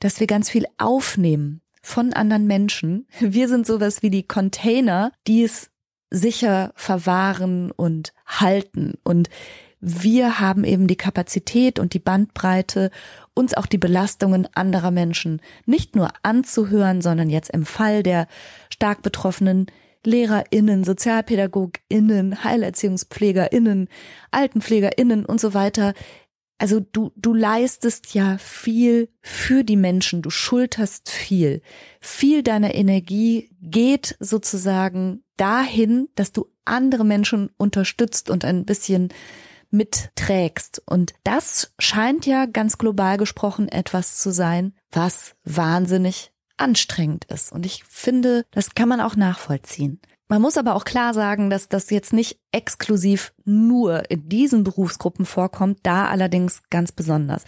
dass 0.00 0.20
wir 0.20 0.26
ganz 0.26 0.50
viel 0.50 0.66
aufnehmen 0.78 1.62
von 1.82 2.12
anderen 2.12 2.46
Menschen. 2.46 3.06
Wir 3.20 3.48
sind 3.48 3.66
sowas 3.66 4.02
wie 4.02 4.10
die 4.10 4.24
Container, 4.24 5.12
die 5.26 5.44
es 5.44 5.70
sicher 6.10 6.72
verwahren 6.74 7.70
und 7.70 8.12
halten. 8.26 8.94
Und 9.04 9.30
wir 9.80 10.40
haben 10.40 10.64
eben 10.64 10.88
die 10.88 10.96
Kapazität 10.96 11.78
und 11.78 11.94
die 11.94 12.00
Bandbreite, 12.00 12.90
uns 13.40 13.54
auch 13.54 13.66
die 13.66 13.78
Belastungen 13.78 14.46
anderer 14.54 14.90
Menschen 14.90 15.40
nicht 15.66 15.96
nur 15.96 16.10
anzuhören, 16.22 17.00
sondern 17.00 17.30
jetzt 17.30 17.50
im 17.50 17.66
Fall 17.66 18.02
der 18.02 18.28
stark 18.72 19.02
betroffenen 19.02 19.66
LehrerInnen, 20.04 20.84
SozialpädagogInnen, 20.84 22.44
HeilerziehungspflegerInnen, 22.44 23.88
AltenpflegerInnen 24.30 25.24
und 25.24 25.40
so 25.40 25.52
weiter. 25.54 25.94
Also 26.58 26.80
du, 26.80 27.10
du 27.16 27.34
leistest 27.34 28.14
ja 28.14 28.36
viel 28.38 29.08
für 29.22 29.64
die 29.64 29.76
Menschen, 29.76 30.22
du 30.22 30.30
schulterst 30.30 31.10
viel. 31.10 31.62
Viel 32.00 32.42
deiner 32.42 32.74
Energie 32.74 33.50
geht 33.62 34.16
sozusagen 34.20 35.22
dahin, 35.36 36.08
dass 36.14 36.32
du 36.32 36.46
andere 36.66 37.04
Menschen 37.04 37.50
unterstützt 37.56 38.28
und 38.30 38.44
ein 38.44 38.64
bisschen 38.66 39.08
mitträgst. 39.70 40.82
Und 40.86 41.14
das 41.24 41.72
scheint 41.78 42.26
ja 42.26 42.46
ganz 42.46 42.78
global 42.78 43.16
gesprochen 43.16 43.68
etwas 43.68 44.18
zu 44.18 44.30
sein, 44.32 44.74
was 44.90 45.34
wahnsinnig 45.44 46.32
anstrengend 46.56 47.24
ist. 47.26 47.52
Und 47.52 47.66
ich 47.66 47.84
finde, 47.84 48.44
das 48.50 48.74
kann 48.74 48.88
man 48.88 49.00
auch 49.00 49.16
nachvollziehen. 49.16 50.00
Man 50.28 50.42
muss 50.42 50.56
aber 50.56 50.76
auch 50.76 50.84
klar 50.84 51.12
sagen, 51.12 51.50
dass 51.50 51.68
das 51.68 51.90
jetzt 51.90 52.12
nicht 52.12 52.38
exklusiv 52.52 53.32
nur 53.44 54.10
in 54.10 54.28
diesen 54.28 54.62
Berufsgruppen 54.62 55.26
vorkommt, 55.26 55.80
da 55.82 56.06
allerdings 56.06 56.62
ganz 56.70 56.92
besonders. 56.92 57.44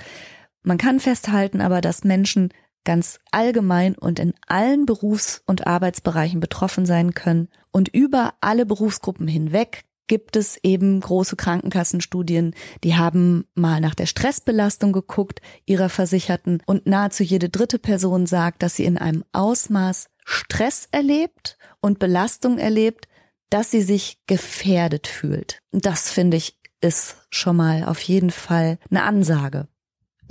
Man 0.64 0.78
kann 0.78 0.98
festhalten 0.98 1.60
aber, 1.60 1.80
dass 1.80 2.02
Menschen 2.02 2.52
ganz 2.84 3.20
allgemein 3.30 3.94
und 3.96 4.18
in 4.18 4.34
allen 4.48 4.86
Berufs- 4.86 5.42
und 5.46 5.66
Arbeitsbereichen 5.66 6.40
betroffen 6.40 6.84
sein 6.84 7.14
können 7.14 7.48
und 7.70 7.88
über 7.88 8.34
alle 8.40 8.66
Berufsgruppen 8.66 9.28
hinweg 9.28 9.84
gibt 10.06 10.36
es 10.36 10.58
eben 10.62 11.00
große 11.00 11.36
Krankenkassenstudien, 11.36 12.54
die 12.84 12.96
haben 12.96 13.46
mal 13.54 13.80
nach 13.80 13.94
der 13.94 14.06
Stressbelastung 14.06 14.92
geguckt 14.92 15.40
ihrer 15.64 15.88
Versicherten 15.88 16.62
und 16.66 16.86
nahezu 16.86 17.22
jede 17.22 17.48
dritte 17.48 17.78
Person 17.78 18.26
sagt, 18.26 18.62
dass 18.62 18.76
sie 18.76 18.84
in 18.84 18.98
einem 18.98 19.24
Ausmaß 19.32 20.06
Stress 20.24 20.88
erlebt 20.92 21.58
und 21.80 21.98
Belastung 21.98 22.58
erlebt, 22.58 23.08
dass 23.50 23.70
sie 23.70 23.82
sich 23.82 24.18
gefährdet 24.26 25.06
fühlt. 25.06 25.58
Das 25.72 26.10
finde 26.10 26.36
ich 26.36 26.56
ist 26.82 27.16
schon 27.30 27.56
mal 27.56 27.84
auf 27.84 28.00
jeden 28.02 28.30
Fall 28.30 28.78
eine 28.90 29.04
Ansage. 29.04 29.68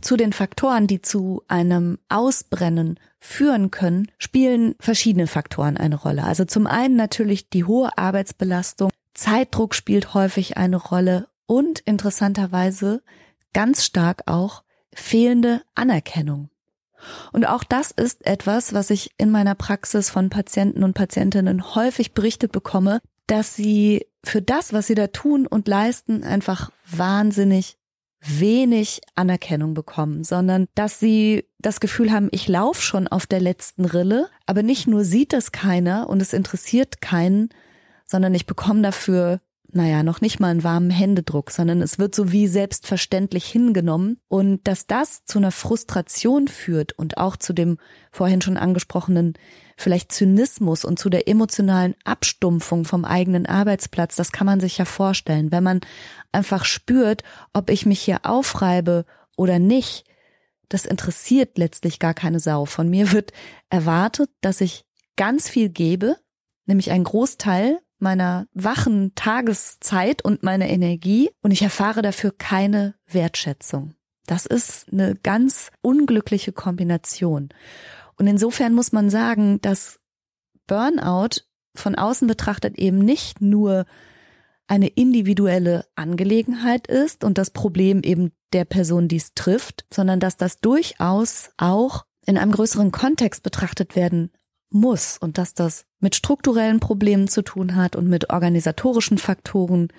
Zu 0.02 0.18
den 0.18 0.34
Faktoren, 0.34 0.88
die 0.88 1.02
zu 1.02 1.44
einem 1.48 2.00
Ausbrennen 2.10 3.00
führen 3.20 3.72
können, 3.72 4.08
spielen 4.18 4.76
verschiedene 4.80 5.28
Faktoren 5.28 5.78
eine 5.78 5.96
Rolle. 5.96 6.24
Also 6.24 6.44
zum 6.44 6.68
einen 6.68 6.96
natürlich 6.96 7.50
die 7.50 7.66
hohe 7.66 7.98
Arbeitsbelastung, 7.98 8.90
Zeitdruck 9.14 9.76
spielt 9.76 10.14
häufig 10.14 10.58
eine 10.58 10.78
Rolle 10.78 11.28
und 11.46 11.80
interessanterweise 11.80 13.04
ganz 13.54 13.84
stark 13.84 14.24
auch 14.26 14.64
fehlende 14.94 15.62
Anerkennung. 15.76 16.50
Und 17.32 17.46
auch 17.46 17.64
das 17.64 17.92
ist 17.92 18.26
etwas, 18.26 18.74
was 18.74 18.90
ich 18.90 19.12
in 19.18 19.32
meiner 19.32 19.56
Praxis 19.56 20.10
von 20.10 20.30
Patienten 20.30 20.84
und 20.84 20.94
Patientinnen 20.94 21.76
häufig 21.76 22.14
berichtet 22.14 22.52
bekomme, 22.52 23.02
dass 23.28 23.56
sie 23.56 24.06
für 24.24 24.42
das, 24.42 24.72
was 24.72 24.88
sie 24.88 24.96
da 24.96 25.08
tun 25.08 25.48
und 25.48 25.68
leisten, 25.68 26.24
einfach 26.24 26.72
wahnsinnig 26.86 27.78
wenig 28.24 29.02
Anerkennung 29.16 29.74
bekommen, 29.74 30.24
sondern 30.24 30.68
dass 30.76 31.00
sie 31.00 31.46
das 31.58 31.80
Gefühl 31.80 32.12
haben, 32.12 32.30
ich 32.32 32.48
laufe 32.48 32.82
schon 32.82 33.08
auf 33.08 33.26
der 33.26 33.40
letzten 33.40 33.86
Rille, 33.86 34.30
aber 34.46 34.62
nicht 34.62 34.88
nur 34.88 35.04
sieht 35.04 35.34
das 35.34 35.52
keiner 35.52 36.08
und 36.08 36.22
es 36.22 36.34
interessiert 36.34 37.02
keinen, 37.02 37.50
sondern 38.12 38.36
ich 38.36 38.46
bekomme 38.46 38.82
dafür, 38.82 39.40
naja, 39.74 40.04
noch 40.04 40.20
nicht 40.20 40.40
mal 40.40 40.50
einen 40.50 40.66
warmen 40.66 40.90
Händedruck, 40.90 41.50
sondern 41.50 41.82
es 41.82 41.98
wird 41.98 42.14
so 42.14 42.32
wie 42.32 42.48
selbstverständlich 42.48 43.46
hingenommen 43.46 44.20
und 44.28 44.68
dass 44.68 44.86
das 44.86 45.24
zu 45.26 45.40
einer 45.40 45.52
Frustration 45.52 46.50
führt 46.50 46.92
und 46.94 47.18
auch 47.18 47.38
zu 47.38 47.54
dem 47.54 47.78
vorhin 48.12 48.42
schon 48.42 48.58
angesprochenen 48.58 49.34
vielleicht 49.78 50.12
Zynismus 50.12 50.84
und 50.84 51.00
zu 51.00 51.10
der 51.10 51.28
emotionalen 51.28 51.96
Abstumpfung 52.04 52.84
vom 52.84 53.06
eigenen 53.06 53.46
Arbeitsplatz, 53.46 54.16
das 54.16 54.34
kann 54.34 54.46
man 54.46 54.60
sich 54.60 54.78
ja 54.78 54.86
vorstellen, 54.86 55.52
wenn 55.52 55.64
man 55.64 55.80
einfach 56.34 56.66
spürt, 56.66 57.24
ob 57.54 57.70
ich 57.70 57.86
mich 57.86 58.02
hier 58.02 58.20
aufreibe 58.24 59.06
oder 59.38 59.58
nicht. 59.58 60.06
Das 60.68 60.86
interessiert 60.86 61.58
letztlich 61.58 62.00
gar 62.00 62.14
keine 62.14 62.40
Sau. 62.40 62.66
Von 62.66 62.90
mir 62.90 63.12
wird 63.14 63.32
erwartet, 63.70 64.30
dass 64.42 64.62
ich 64.62 64.86
ganz 65.16 65.50
viel 65.50 65.70
gebe, 65.70 66.18
nämlich 66.66 66.92
einen 66.92 67.06
Großteil 67.06 67.80
meiner 68.02 68.48
wachen 68.54 69.14
Tageszeit 69.16 70.24
und 70.24 70.44
meiner 70.44 70.68
Energie 70.68 71.30
und 71.42 71.52
ich 71.52 71.62
erfahre 71.62 72.02
dafür 72.02 72.32
keine 72.38 72.96
Wertschätzung. 73.08 73.94
Das 74.26 74.46
ist 74.46 74.92
eine 74.92 75.16
ganz 75.16 75.72
unglückliche 75.82 76.52
Kombination. 76.52 77.50
Und 78.18 78.28
insofern 78.28 78.74
muss 78.74 78.92
man 78.92 79.10
sagen, 79.10 79.60
dass 79.62 80.00
Burnout 80.68 81.42
von 81.76 81.96
außen 81.96 82.28
betrachtet 82.28 82.78
eben 82.78 83.00
nicht 83.00 83.42
nur 83.42 83.86
eine 84.68 84.88
individuelle 84.88 85.86
Angelegenheit 85.96 86.88
ist 86.88 87.24
und 87.24 87.38
das 87.38 87.50
Problem 87.50 88.04
eben 88.04 88.32
der 88.54 88.66
Person, 88.66 89.08
die 89.08 89.18
es 89.18 89.34
trifft, 89.34 89.86
sondern 89.94 90.20
dass 90.20 90.38
das 90.38 90.60
durchaus 90.60 91.50
auch 91.58 92.06
in 92.26 92.38
einem 92.38 92.52
größeren 92.52 92.92
Kontext 92.92 93.44
betrachtet 93.44 93.96
werden 93.96 94.32
muss 94.70 95.18
und 95.18 95.38
dass 95.38 95.54
das 95.54 95.86
mit 96.02 96.16
strukturellen 96.16 96.80
Problemen 96.80 97.28
zu 97.28 97.42
tun 97.44 97.76
hat 97.76 97.96
und 97.96 98.10
mit 98.10 98.30
organisatorischen 98.30 99.18
Faktoren, 99.18 99.90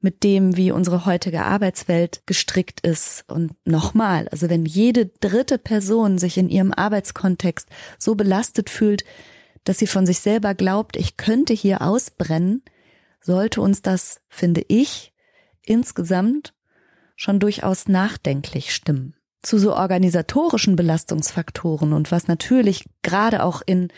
mit 0.00 0.22
dem, 0.22 0.56
wie 0.56 0.70
unsere 0.70 1.06
heutige 1.06 1.42
Arbeitswelt 1.42 2.22
gestrickt 2.26 2.86
ist. 2.86 3.24
Und 3.28 3.54
nochmal, 3.64 4.28
also 4.28 4.48
wenn 4.48 4.64
jede 4.64 5.06
dritte 5.06 5.58
Person 5.58 6.18
sich 6.18 6.38
in 6.38 6.48
ihrem 6.48 6.72
Arbeitskontext 6.72 7.68
so 7.98 8.14
belastet 8.14 8.70
fühlt, 8.70 9.04
dass 9.64 9.78
sie 9.78 9.88
von 9.88 10.06
sich 10.06 10.20
selber 10.20 10.54
glaubt, 10.54 10.96
ich 10.96 11.16
könnte 11.16 11.52
hier 11.52 11.82
ausbrennen, 11.82 12.62
sollte 13.20 13.60
uns 13.60 13.82
das, 13.82 14.20
finde 14.28 14.62
ich, 14.68 15.12
insgesamt 15.62 16.54
schon 17.16 17.40
durchaus 17.40 17.88
nachdenklich 17.88 18.72
stimmen 18.72 19.18
zu 19.42 19.58
so 19.58 19.74
organisatorischen 19.74 20.76
Belastungsfaktoren 20.76 21.92
und 21.92 22.10
was 22.10 22.28
natürlich 22.28 22.84
gerade 23.02 23.42
auch 23.44 23.62
in 23.64 23.88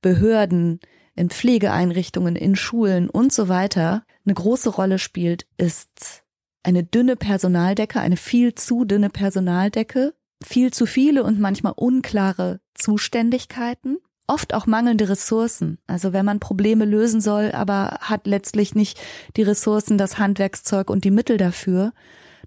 Behörden, 0.00 0.80
in 1.16 1.30
Pflegeeinrichtungen, 1.30 2.36
in 2.36 2.54
Schulen 2.54 3.10
und 3.10 3.32
so 3.32 3.48
weiter 3.48 4.04
eine 4.24 4.34
große 4.34 4.70
Rolle 4.70 4.98
spielt, 4.98 5.46
ist 5.56 6.22
eine 6.62 6.84
dünne 6.84 7.16
Personaldecke, 7.16 8.00
eine 8.00 8.16
viel 8.16 8.54
zu 8.54 8.84
dünne 8.84 9.08
Personaldecke, 9.08 10.14
viel 10.44 10.72
zu 10.72 10.84
viele 10.84 11.24
und 11.24 11.40
manchmal 11.40 11.72
unklare 11.76 12.60
Zuständigkeiten, 12.74 13.98
oft 14.26 14.52
auch 14.52 14.66
mangelnde 14.66 15.08
Ressourcen. 15.08 15.78
Also 15.86 16.12
wenn 16.12 16.26
man 16.26 16.40
Probleme 16.40 16.84
lösen 16.84 17.20
soll, 17.20 17.52
aber 17.52 17.98
hat 18.00 18.26
letztlich 18.26 18.74
nicht 18.74 19.00
die 19.36 19.42
Ressourcen, 19.42 19.96
das 19.96 20.18
Handwerkszeug 20.18 20.90
und 20.90 21.04
die 21.04 21.10
Mittel 21.10 21.38
dafür, 21.38 21.92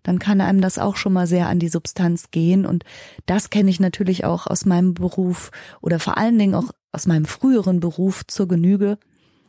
dann 0.04 0.20
kann 0.20 0.42
einem 0.42 0.62
das 0.62 0.80
auch 0.80 0.96
schon 0.96 1.14
mal 1.14 1.28
sehr 1.28 1.48
an 1.48 1.60
die 1.60 1.70
Substanz 1.70 2.32
gehen. 2.32 2.66
Und 2.66 2.84
das 3.26 3.50
kenne 3.50 3.70
ich 3.70 3.80
natürlich 3.80 4.26
auch 4.26 4.48
aus 4.48 4.66
meinem 4.66 4.94
Beruf 4.94 5.52
oder 5.82 6.00
vor 6.00 6.18
allen 6.18 6.38
Dingen 6.38 6.56
auch 6.56 6.72
aus 6.92 7.06
meinem 7.06 7.26
früheren 7.26 7.80
Beruf 7.80 8.26
zur 8.28 8.48
Genüge. 8.48 8.98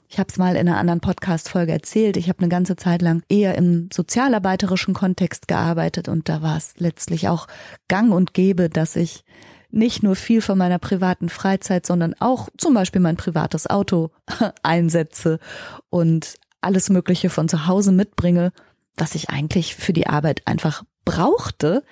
Ich 0.09 0.19
habe 0.19 0.29
es 0.31 0.39
mal 0.39 0.57
in 0.57 0.69
einer 0.69 0.79
anderen 0.79 1.01
Podcast-Folge 1.01 1.73
erzählt. 1.73 2.17
Ich 2.17 2.29
habe 2.29 2.41
eine 2.41 2.49
ganze 2.49 2.77
Zeit 2.77 3.01
lang 3.01 3.23
eher 3.29 3.57
im 3.57 3.89
sozialarbeiterischen 3.93 4.95
Kontext 4.95 5.47
gearbeitet 5.49 6.09
und 6.09 6.29
da 6.29 6.43
war 6.43 6.57
es 6.57 6.75
letztlich 6.79 7.29
auch 7.29 7.47
gang 7.89 8.13
und 8.13 8.35
gäbe, 8.35 8.69
dass 8.69 8.97
ich 8.97 9.25
nicht 9.71 10.03
nur 10.03 10.17
viel 10.17 10.43
von 10.43 10.59
meiner 10.59 10.81
privaten 10.81 11.29
Freizeit, 11.29 11.87
sondern 11.87 12.15
auch 12.19 12.49
zum 12.59 12.75
Beispiel 12.75 13.01
mein 13.01 13.17
privates 13.17 13.69
Auto 13.71 14.11
einsetze 14.63 15.39
und 15.91 16.35
alles 16.61 16.91
Mögliche 16.91 17.31
von 17.31 17.49
zu 17.49 17.69
Hause 17.69 17.93
mitbringe 17.93 18.53
was 19.01 19.15
ich 19.15 19.31
eigentlich 19.31 19.75
für 19.75 19.93
die 19.93 20.07
Arbeit 20.07 20.43
einfach 20.47 20.85
brauchte, 21.05 21.83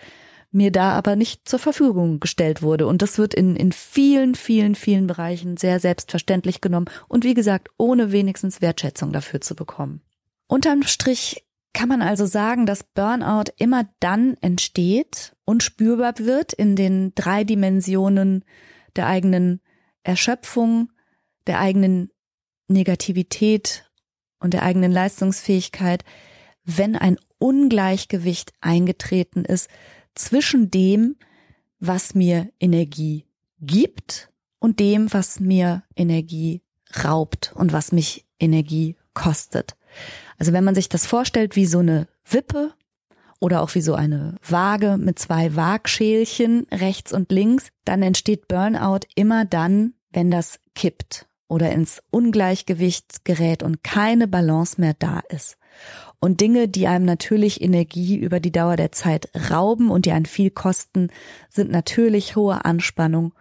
mir 0.50 0.72
da 0.72 0.92
aber 0.92 1.16
nicht 1.16 1.48
zur 1.48 1.58
Verfügung 1.58 2.20
gestellt 2.20 2.62
wurde. 2.62 2.86
Und 2.86 3.02
das 3.02 3.18
wird 3.18 3.34
in, 3.34 3.54
in 3.56 3.72
vielen, 3.72 4.34
vielen, 4.34 4.74
vielen 4.74 5.06
Bereichen 5.06 5.56
sehr 5.56 5.78
selbstverständlich 5.80 6.60
genommen 6.60 6.86
und 7.08 7.24
wie 7.24 7.34
gesagt, 7.34 7.68
ohne 7.76 8.12
wenigstens 8.12 8.60
Wertschätzung 8.60 9.12
dafür 9.12 9.40
zu 9.40 9.54
bekommen. 9.54 10.00
Unterm 10.46 10.82
Strich 10.82 11.44
kann 11.74 11.88
man 11.88 12.02
also 12.02 12.26
sagen, 12.26 12.64
dass 12.64 12.82
Burnout 12.82 13.52
immer 13.58 13.88
dann 14.00 14.36
entsteht 14.40 15.36
und 15.44 15.62
spürbar 15.62 16.14
wird 16.18 16.52
in 16.52 16.76
den 16.76 17.12
drei 17.14 17.44
Dimensionen 17.44 18.44
der 18.96 19.06
eigenen 19.06 19.60
Erschöpfung, 20.02 20.90
der 21.46 21.60
eigenen 21.60 22.10
Negativität 22.68 23.84
und 24.40 24.54
der 24.54 24.62
eigenen 24.62 24.90
Leistungsfähigkeit, 24.90 26.04
wenn 26.64 26.96
ein 26.96 27.18
Ungleichgewicht 27.38 28.52
eingetreten 28.60 29.44
ist 29.44 29.68
zwischen 30.18 30.70
dem, 30.70 31.16
was 31.80 32.14
mir 32.14 32.50
Energie 32.60 33.24
gibt 33.60 34.30
und 34.58 34.80
dem, 34.80 35.12
was 35.12 35.40
mir 35.40 35.82
Energie 35.96 36.62
raubt 37.04 37.52
und 37.54 37.72
was 37.72 37.92
mich 37.92 38.26
Energie 38.40 38.96
kostet. 39.14 39.76
Also 40.38 40.52
wenn 40.52 40.64
man 40.64 40.74
sich 40.74 40.88
das 40.88 41.06
vorstellt 41.06 41.56
wie 41.56 41.66
so 41.66 41.78
eine 41.80 42.08
Wippe 42.24 42.72
oder 43.40 43.62
auch 43.62 43.74
wie 43.74 43.80
so 43.80 43.94
eine 43.94 44.36
Waage 44.46 44.96
mit 44.96 45.18
zwei 45.18 45.54
Waagschälchen 45.54 46.66
rechts 46.72 47.12
und 47.12 47.30
links, 47.30 47.68
dann 47.84 48.02
entsteht 48.02 48.48
Burnout 48.48 49.00
immer 49.14 49.44
dann, 49.44 49.94
wenn 50.10 50.30
das 50.30 50.60
kippt 50.74 51.26
oder 51.48 51.70
ins 51.72 52.02
Ungleichgewicht 52.10 53.24
gerät 53.24 53.62
und 53.62 53.82
keine 53.82 54.28
Balance 54.28 54.80
mehr 54.80 54.94
da 54.98 55.20
ist. 55.28 55.56
Und 56.20 56.40
Dinge, 56.40 56.68
die 56.68 56.88
einem 56.88 57.04
natürlich 57.04 57.60
Energie 57.60 58.16
über 58.16 58.40
die 58.40 58.52
Dauer 58.52 58.76
der 58.76 58.92
Zeit 58.92 59.28
rauben 59.50 59.90
und 59.90 60.06
die 60.06 60.12
einen 60.12 60.26
viel 60.26 60.50
kosten, 60.50 61.10
sind 61.48 61.70
natürlich 61.70 62.34
hohe 62.34 62.64
Anspannung, 62.64 63.34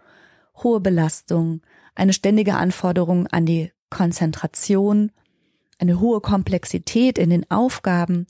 hohe 0.63 0.79
Belastung, 0.79 1.62
eine 1.96 2.13
ständige 2.13 2.56
Anforderung 2.56 3.27
an 3.27 3.46
die 3.46 3.72
Konzentration, 3.89 5.12
eine 5.79 6.00
hohe 6.00 6.22
Komplexität 6.22 7.17
in 7.17 7.29
den 7.29 7.50
Aufgaben, 7.50 8.27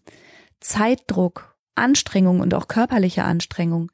Zeitdruck, 0.59 1.55
Anstrengung 1.75 2.39
und 2.39 2.53
auch 2.53 2.67
körperliche 2.67 3.23
Anstrengung. 3.23 3.91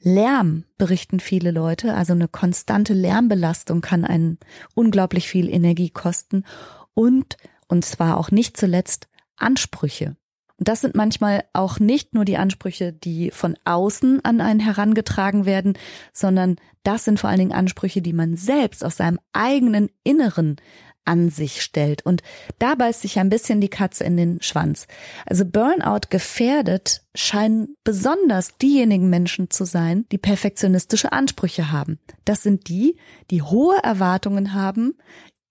Lärm 0.00 0.64
berichten 0.76 1.18
viele 1.18 1.50
Leute, 1.50 1.94
also 1.94 2.12
eine 2.12 2.28
konstante 2.28 2.92
Lärmbelastung 2.92 3.80
kann 3.80 4.04
einen 4.04 4.38
unglaublich 4.74 5.28
viel 5.28 5.48
Energie 5.48 5.90
kosten 5.90 6.44
und, 6.92 7.36
und 7.68 7.84
zwar 7.84 8.18
auch 8.18 8.30
nicht 8.30 8.56
zuletzt, 8.56 9.08
Ansprüche. 9.36 10.16
Und 10.56 10.68
das 10.68 10.80
sind 10.80 10.94
manchmal 10.94 11.44
auch 11.52 11.80
nicht 11.80 12.14
nur 12.14 12.24
die 12.24 12.36
Ansprüche, 12.36 12.92
die 12.92 13.30
von 13.32 13.56
außen 13.64 14.24
an 14.24 14.40
einen 14.40 14.60
herangetragen 14.60 15.46
werden, 15.46 15.76
sondern 16.12 16.56
das 16.84 17.04
sind 17.04 17.18
vor 17.18 17.28
allen 17.28 17.40
Dingen 17.40 17.52
Ansprüche, 17.52 18.02
die 18.02 18.12
man 18.12 18.36
selbst 18.36 18.84
aus 18.84 18.96
seinem 18.96 19.18
eigenen 19.32 19.90
Inneren 20.04 20.56
an 21.04 21.28
sich 21.28 21.62
stellt. 21.62 22.04
Und 22.06 22.22
da 22.58 22.74
beißt 22.74 23.02
sich 23.02 23.18
ein 23.18 23.28
bisschen 23.28 23.60
die 23.60 23.68
Katze 23.68 24.04
in 24.04 24.16
den 24.16 24.40
Schwanz. 24.42 24.86
Also 25.26 25.44
Burnout 25.44 26.08
gefährdet 26.08 27.02
scheinen 27.14 27.76
besonders 27.84 28.56
diejenigen 28.56 29.10
Menschen 29.10 29.50
zu 29.50 29.64
sein, 29.64 30.06
die 30.12 30.18
perfektionistische 30.18 31.12
Ansprüche 31.12 31.70
haben. 31.70 31.98
Das 32.24 32.42
sind 32.42 32.68
die, 32.68 32.96
die 33.30 33.42
hohe 33.42 33.76
Erwartungen 33.82 34.54
haben, 34.54 34.94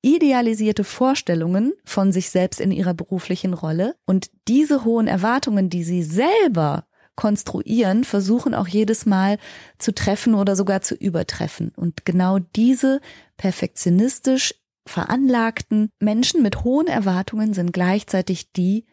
idealisierte 0.04 0.84
Vorstellungen 0.84 1.74
von 1.86 2.12
sich 2.12 2.30
selbst 2.30 2.62
in 2.62 2.72
ihrer 2.72 2.94
beruflichen 2.94 3.54
Rolle 3.54 3.96
und 4.06 4.30
diese 4.48 4.84
hohen 4.84 5.08
Erwartungen, 5.08 5.70
die 5.70 5.84
sie 5.84 6.04
selber 6.04 6.86
konstruieren, 7.16 8.04
versuchen 8.04 8.54
auch 8.54 8.68
jedes 8.68 9.06
Mal 9.06 9.38
zu 9.78 9.94
treffen 9.94 10.36
oder 10.36 10.56
sogar 10.56 10.82
zu 10.82 10.96
übertreffen. 10.96 11.72
Und 11.76 12.06
genau 12.06 12.40
diese 12.40 13.02
perfektionistisch 13.38 14.56
veranlagten 14.86 15.90
Menschen 16.00 16.44
mit 16.44 16.64
hohen 16.64 16.88
Erwartungen 16.88 17.54
sind 17.54 17.72
gleichzeitig 17.72 18.52
die, 18.52 18.86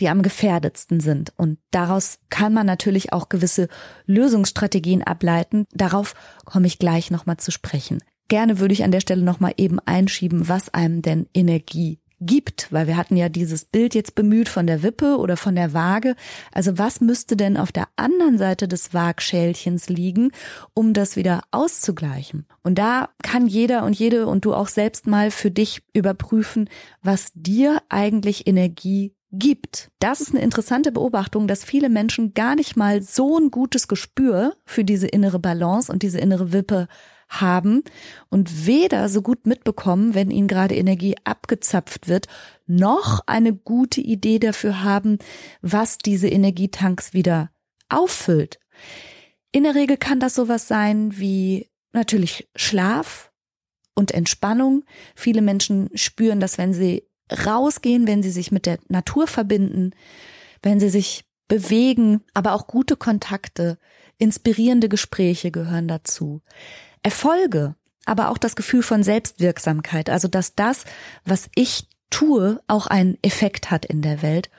die 0.00 0.08
am 0.08 0.22
gefährdetsten 0.22 1.00
sind. 1.00 1.32
Und 1.36 1.58
daraus 1.70 2.18
kann 2.30 2.54
man 2.54 2.66
natürlich 2.66 3.12
auch 3.12 3.28
gewisse 3.28 3.68
Lösungsstrategien 4.06 5.02
ableiten. 5.02 5.66
Darauf 5.72 6.14
komme 6.44 6.66
ich 6.66 6.78
gleich 6.78 7.10
nochmal 7.10 7.36
zu 7.38 7.50
sprechen. 7.50 7.98
Gerne 8.28 8.58
würde 8.58 8.74
ich 8.74 8.84
an 8.84 8.90
der 8.90 9.00
Stelle 9.00 9.22
nochmal 9.22 9.54
eben 9.56 9.78
einschieben, 9.80 10.48
was 10.48 10.72
einem 10.72 11.02
denn 11.02 11.26
Energie 11.34 12.00
gibt, 12.20 12.72
weil 12.72 12.86
wir 12.86 12.96
hatten 12.96 13.16
ja 13.16 13.28
dieses 13.28 13.64
Bild 13.64 13.94
jetzt 13.94 14.14
bemüht 14.14 14.48
von 14.48 14.66
der 14.66 14.82
Wippe 14.82 15.18
oder 15.18 15.36
von 15.36 15.54
der 15.54 15.74
Waage. 15.74 16.14
Also 16.50 16.78
was 16.78 17.00
müsste 17.00 17.36
denn 17.36 17.56
auf 17.56 17.72
der 17.72 17.88
anderen 17.96 18.38
Seite 18.38 18.68
des 18.68 18.94
Waagschälchens 18.94 19.88
liegen, 19.88 20.30
um 20.72 20.92
das 20.94 21.16
wieder 21.16 21.42
auszugleichen? 21.50 22.46
Und 22.62 22.78
da 22.78 23.10
kann 23.22 23.46
jeder 23.46 23.84
und 23.84 23.98
jede 23.98 24.26
und 24.26 24.44
du 24.44 24.54
auch 24.54 24.68
selbst 24.68 25.06
mal 25.06 25.30
für 25.30 25.50
dich 25.50 25.82
überprüfen, 25.92 26.70
was 27.02 27.32
dir 27.34 27.82
eigentlich 27.88 28.46
Energie 28.46 29.14
gibt. 29.32 29.90
Das 29.98 30.20
ist 30.20 30.30
eine 30.34 30.42
interessante 30.42 30.92
Beobachtung, 30.92 31.46
dass 31.46 31.64
viele 31.64 31.90
Menschen 31.90 32.32
gar 32.32 32.54
nicht 32.54 32.76
mal 32.76 33.02
so 33.02 33.38
ein 33.38 33.50
gutes 33.50 33.88
Gespür 33.88 34.56
für 34.64 34.84
diese 34.84 35.06
innere 35.06 35.38
Balance 35.38 35.92
und 35.92 36.02
diese 36.02 36.18
innere 36.18 36.52
Wippe 36.52 36.88
haben 37.28 37.82
und 38.30 38.66
weder 38.66 39.08
so 39.08 39.22
gut 39.22 39.46
mitbekommen, 39.46 40.14
wenn 40.14 40.30
ihnen 40.30 40.48
gerade 40.48 40.74
Energie 40.74 41.16
abgezapft 41.24 42.08
wird, 42.08 42.28
noch 42.66 43.20
eine 43.26 43.54
gute 43.54 44.00
Idee 44.00 44.38
dafür 44.38 44.82
haben, 44.82 45.18
was 45.62 45.98
diese 45.98 46.28
Energietanks 46.28 47.12
wieder 47.12 47.50
auffüllt. 47.88 48.58
In 49.52 49.64
der 49.64 49.74
Regel 49.74 49.96
kann 49.96 50.20
das 50.20 50.34
sowas 50.34 50.68
sein 50.68 51.18
wie 51.18 51.70
natürlich 51.92 52.48
Schlaf 52.54 53.32
und 53.94 54.12
Entspannung. 54.12 54.84
Viele 55.14 55.42
Menschen 55.42 55.88
spüren 55.94 56.40
das, 56.40 56.58
wenn 56.58 56.72
sie 56.72 57.08
rausgehen, 57.46 58.06
wenn 58.06 58.22
sie 58.22 58.30
sich 58.30 58.52
mit 58.52 58.66
der 58.66 58.78
Natur 58.88 59.26
verbinden, 59.26 59.92
wenn 60.62 60.78
sie 60.78 60.90
sich 60.90 61.24
bewegen, 61.48 62.22
aber 62.34 62.52
auch 62.52 62.66
gute 62.66 62.96
Kontakte, 62.96 63.78
inspirierende 64.18 64.88
Gespräche 64.88 65.50
gehören 65.50 65.88
dazu. 65.88 66.42
Erfolge, 67.02 67.74
aber 68.04 68.30
auch 68.30 68.38
das 68.38 68.56
Gefühl 68.56 68.82
von 68.82 69.02
Selbstwirksamkeit, 69.02 70.10
also 70.10 70.28
dass 70.28 70.54
das, 70.54 70.84
was 71.24 71.48
ich 71.54 71.88
tue, 72.10 72.60
auch 72.68 72.86
einen 72.86 73.18
Effekt 73.22 73.70
hat 73.70 73.84
in 73.84 74.02
der 74.02 74.22
Welt 74.22 74.50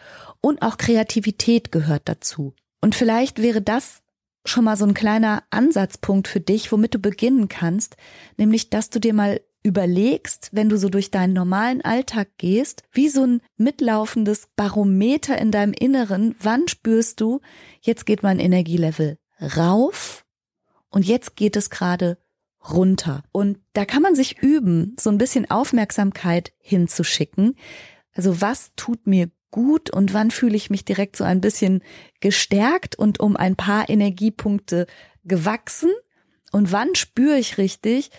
und 0.41 0.62
auch 0.62 0.78
Kreativität 0.78 1.71
gehört 1.71 2.04
dazu. 2.06 2.54
Und 2.82 2.95
vielleicht 2.95 3.41
wäre 3.41 3.62
das 3.62 4.02
schon 4.45 4.63
mal 4.63 4.78
so 4.78 4.86
ein 4.86 4.93
kleiner 4.93 5.43
Ansatzpunkt 5.50 6.28
für 6.28 6.39
dich, 6.39 6.71
womit 6.71 6.95
du 6.95 7.00
beginnen 7.00 7.47
kannst, 7.47 7.97
nämlich 8.38 8.69
dass 8.69 8.89
du 8.89 9.00
dir 9.00 9.13
mal 9.13 9.41
überlegst, 9.63 10.50
wenn 10.54 10.69
du 10.69 10.78
so 10.78 10.88
durch 10.88 11.12
deinen 11.12 11.34
normalen 11.34 11.82
Alltag 11.82 12.30
gehst, 12.38 12.84
wie 12.91 13.10
so 13.10 13.26
ein 13.26 13.41
mitlaufendes 13.58 14.47
Barometer 14.56 15.38
in 15.38 15.52
deinem 15.52 15.73
Inneren, 15.73 16.36
wann 16.39 16.67
spürst 16.67 17.19
du, 17.19 17.41
jetzt 17.82 18.06
geht 18.06 18.23
mein 18.23 18.39
Energielevel 18.39 19.17
rauf 19.58 20.26
und 20.89 21.06
jetzt 21.06 21.36
geht 21.36 21.58
es 21.58 21.69
gerade 21.69 22.17
runter. 22.62 23.24
Und 23.32 23.60
da 23.74 23.86
kann 23.86 24.02
man 24.02 24.15
sich 24.15 24.39
üben, 24.39 24.96
so 25.00 25.10
ein 25.10 25.17
bisschen 25.17 25.50
Aufmerksamkeit 25.50 26.54
hinzuschicken. 26.60 27.56
Also 28.13 28.41
was 28.41 28.72
tut 28.76 29.08
mir 29.08 29.30
gut 29.52 29.89
und 29.89 30.13
wann 30.13 30.32
fühle 30.32 30.56
ich 30.56 30.70
mich 30.70 30.86
direkt 30.86 31.15
so 31.15 31.24
ein 31.24 31.41
bisschen 31.41 31.82
gestärkt 32.20 32.98
und 32.98 33.20
um 33.20 33.38
ein 33.38 33.56
paar 33.56 33.89
Energiepunkte 33.89 34.88
gewachsen 35.24 35.91
und 36.52 36.72
wann 36.72 36.96
spüre 36.96 37.38
ich 37.38 37.58
richtig, 37.58 38.12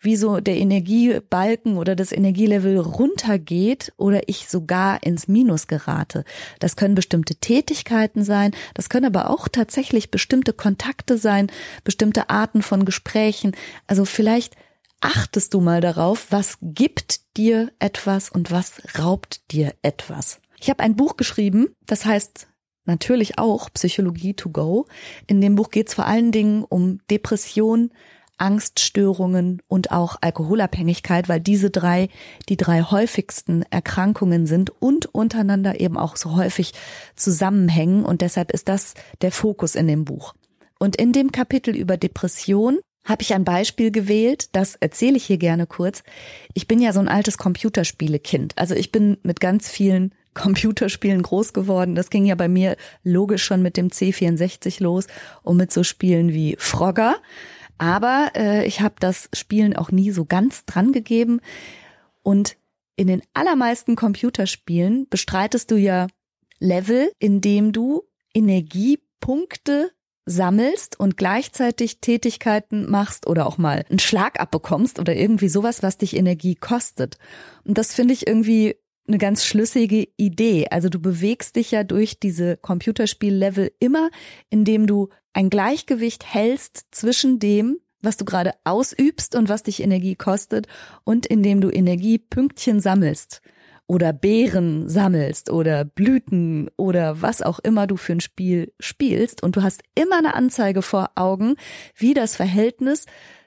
wie 0.00 0.16
so 0.16 0.40
der 0.40 0.56
Energiebalken 0.56 1.76
oder 1.76 1.94
das 1.94 2.10
Energielevel 2.10 2.78
runtergeht 2.78 3.92
oder 3.96 4.28
ich 4.28 4.48
sogar 4.48 5.02
ins 5.02 5.28
Minus 5.28 5.66
gerate. 5.66 6.24
Das 6.58 6.76
können 6.76 6.94
bestimmte 6.94 7.36
Tätigkeiten 7.36 8.24
sein, 8.24 8.52
das 8.74 8.88
können 8.88 9.06
aber 9.06 9.30
auch 9.30 9.46
tatsächlich 9.48 10.10
bestimmte 10.10 10.52
Kontakte 10.52 11.18
sein, 11.18 11.52
bestimmte 11.84 12.30
Arten 12.30 12.62
von 12.62 12.84
Gesprächen. 12.84 13.52
Also 13.86 14.04
vielleicht 14.04 14.56
achtest 15.00 15.54
du 15.54 15.60
mal 15.60 15.80
darauf, 15.80 16.26
was 16.30 16.58
gibt 16.62 17.36
dir 17.36 17.70
etwas 17.78 18.30
und 18.30 18.50
was 18.50 18.82
raubt 18.98 19.52
dir 19.52 19.74
etwas. 19.82 20.40
Ich 20.60 20.70
habe 20.70 20.82
ein 20.82 20.96
Buch 20.96 21.16
geschrieben, 21.16 21.68
das 21.86 22.04
heißt 22.04 22.48
natürlich 22.84 23.38
auch 23.38 23.70
Psychologie 23.72 24.34
to 24.34 24.50
go. 24.50 24.86
In 25.26 25.40
dem 25.40 25.54
Buch 25.54 25.70
geht 25.70 25.88
es 25.88 25.94
vor 25.94 26.06
allen 26.06 26.32
Dingen 26.32 26.64
um 26.64 26.98
Depression, 27.10 27.90
Angststörungen 28.40 29.60
und 29.68 29.92
auch 29.92 30.16
Alkoholabhängigkeit, 30.20 31.28
weil 31.28 31.40
diese 31.40 31.70
drei 31.70 32.08
die 32.48 32.56
drei 32.56 32.82
häufigsten 32.82 33.62
Erkrankungen 33.70 34.46
sind 34.46 34.70
und 34.80 35.06
untereinander 35.06 35.80
eben 35.80 35.96
auch 35.96 36.16
so 36.16 36.36
häufig 36.36 36.72
zusammenhängen. 37.14 38.04
Und 38.04 38.22
deshalb 38.22 38.50
ist 38.50 38.68
das 38.68 38.94
der 39.20 39.30
Fokus 39.30 39.74
in 39.74 39.86
dem 39.86 40.04
Buch. 40.04 40.34
Und 40.78 40.96
in 40.96 41.12
dem 41.12 41.30
Kapitel 41.30 41.76
über 41.76 41.96
Depression 41.96 42.78
habe 43.04 43.22
ich 43.22 43.34
ein 43.34 43.44
Beispiel 43.44 43.90
gewählt, 43.90 44.48
das 44.52 44.76
erzähle 44.76 45.16
ich 45.16 45.24
hier 45.24 45.38
gerne 45.38 45.66
kurz. 45.66 46.02
Ich 46.54 46.66
bin 46.68 46.80
ja 46.80 46.92
so 46.92 47.00
ein 47.00 47.08
altes 47.08 47.38
Computerspielekind. 47.38 48.56
Also 48.56 48.74
ich 48.74 48.92
bin 48.92 49.18
mit 49.22 49.40
ganz 49.40 49.68
vielen 49.68 50.14
Computerspielen 50.34 51.22
groß 51.22 51.52
geworden. 51.52 51.96
Das 51.96 52.08
ging 52.08 52.24
ja 52.24 52.36
bei 52.36 52.48
mir 52.48 52.76
logisch 53.02 53.42
schon 53.42 53.62
mit 53.62 53.76
dem 53.76 53.88
C64 53.88 54.82
los 54.82 55.06
und 55.42 55.56
mit 55.56 55.72
so 55.72 55.82
Spielen 55.82 56.32
wie 56.32 56.56
Frogger. 56.58 57.16
Aber 57.80 58.32
äh, 58.36 58.66
ich 58.66 58.82
habe 58.82 58.96
das 59.00 59.30
Spielen 59.32 59.74
auch 59.74 59.90
nie 59.90 60.10
so 60.10 60.26
ganz 60.26 60.66
dran 60.66 60.92
gegeben. 60.92 61.40
Und 62.22 62.58
in 62.96 63.06
den 63.06 63.22
allermeisten 63.32 63.96
Computerspielen 63.96 65.08
bestreitest 65.08 65.70
du 65.70 65.76
ja 65.76 66.06
Level, 66.58 67.10
in 67.18 67.40
dem 67.40 67.72
du 67.72 68.02
Energiepunkte 68.34 69.92
sammelst 70.26 71.00
und 71.00 71.16
gleichzeitig 71.16 72.02
Tätigkeiten 72.02 72.88
machst 72.90 73.26
oder 73.26 73.46
auch 73.46 73.56
mal 73.56 73.86
einen 73.88 73.98
Schlag 73.98 74.38
abbekommst 74.38 74.98
oder 74.98 75.16
irgendwie 75.16 75.48
sowas, 75.48 75.82
was 75.82 75.96
dich 75.96 76.14
Energie 76.14 76.56
kostet. 76.56 77.16
Und 77.64 77.78
das 77.78 77.94
finde 77.94 78.12
ich 78.12 78.26
irgendwie 78.26 78.76
eine 79.08 79.16
ganz 79.16 79.46
schlüssige 79.46 80.06
Idee. 80.18 80.66
Also 80.70 80.90
du 80.90 81.00
bewegst 81.00 81.56
dich 81.56 81.70
ja 81.70 81.82
durch 81.82 82.20
diese 82.20 82.58
Computerspiellevel 82.58 83.72
immer, 83.78 84.10
indem 84.50 84.86
du 84.86 85.08
ein 85.32 85.50
Gleichgewicht 85.50 86.24
hältst 86.24 86.86
zwischen 86.90 87.38
dem, 87.38 87.78
was 88.02 88.16
du 88.16 88.24
gerade 88.24 88.52
ausübst 88.64 89.34
und 89.34 89.48
was 89.48 89.62
dich 89.62 89.82
Energie 89.82 90.16
kostet 90.16 90.66
und 91.04 91.26
indem 91.26 91.60
du 91.60 91.70
Energiepünktchen 91.70 92.80
sammelst 92.80 93.42
oder 93.86 94.12
Beeren 94.12 94.88
sammelst 94.88 95.50
oder 95.50 95.84
Blüten 95.84 96.70
oder 96.76 97.22
was 97.22 97.42
auch 97.42 97.58
immer 97.58 97.86
du 97.86 97.96
für 97.96 98.12
ein 98.12 98.20
Spiel 98.20 98.72
spielst 98.78 99.42
und 99.42 99.56
du 99.56 99.62
hast 99.62 99.82
immer 99.94 100.18
eine 100.18 100.34
Anzeige 100.34 100.80
vor 100.80 101.10
Augen, 101.16 101.56
wie 101.96 102.14
das 102.14 102.36
Verhältnis 102.36 103.06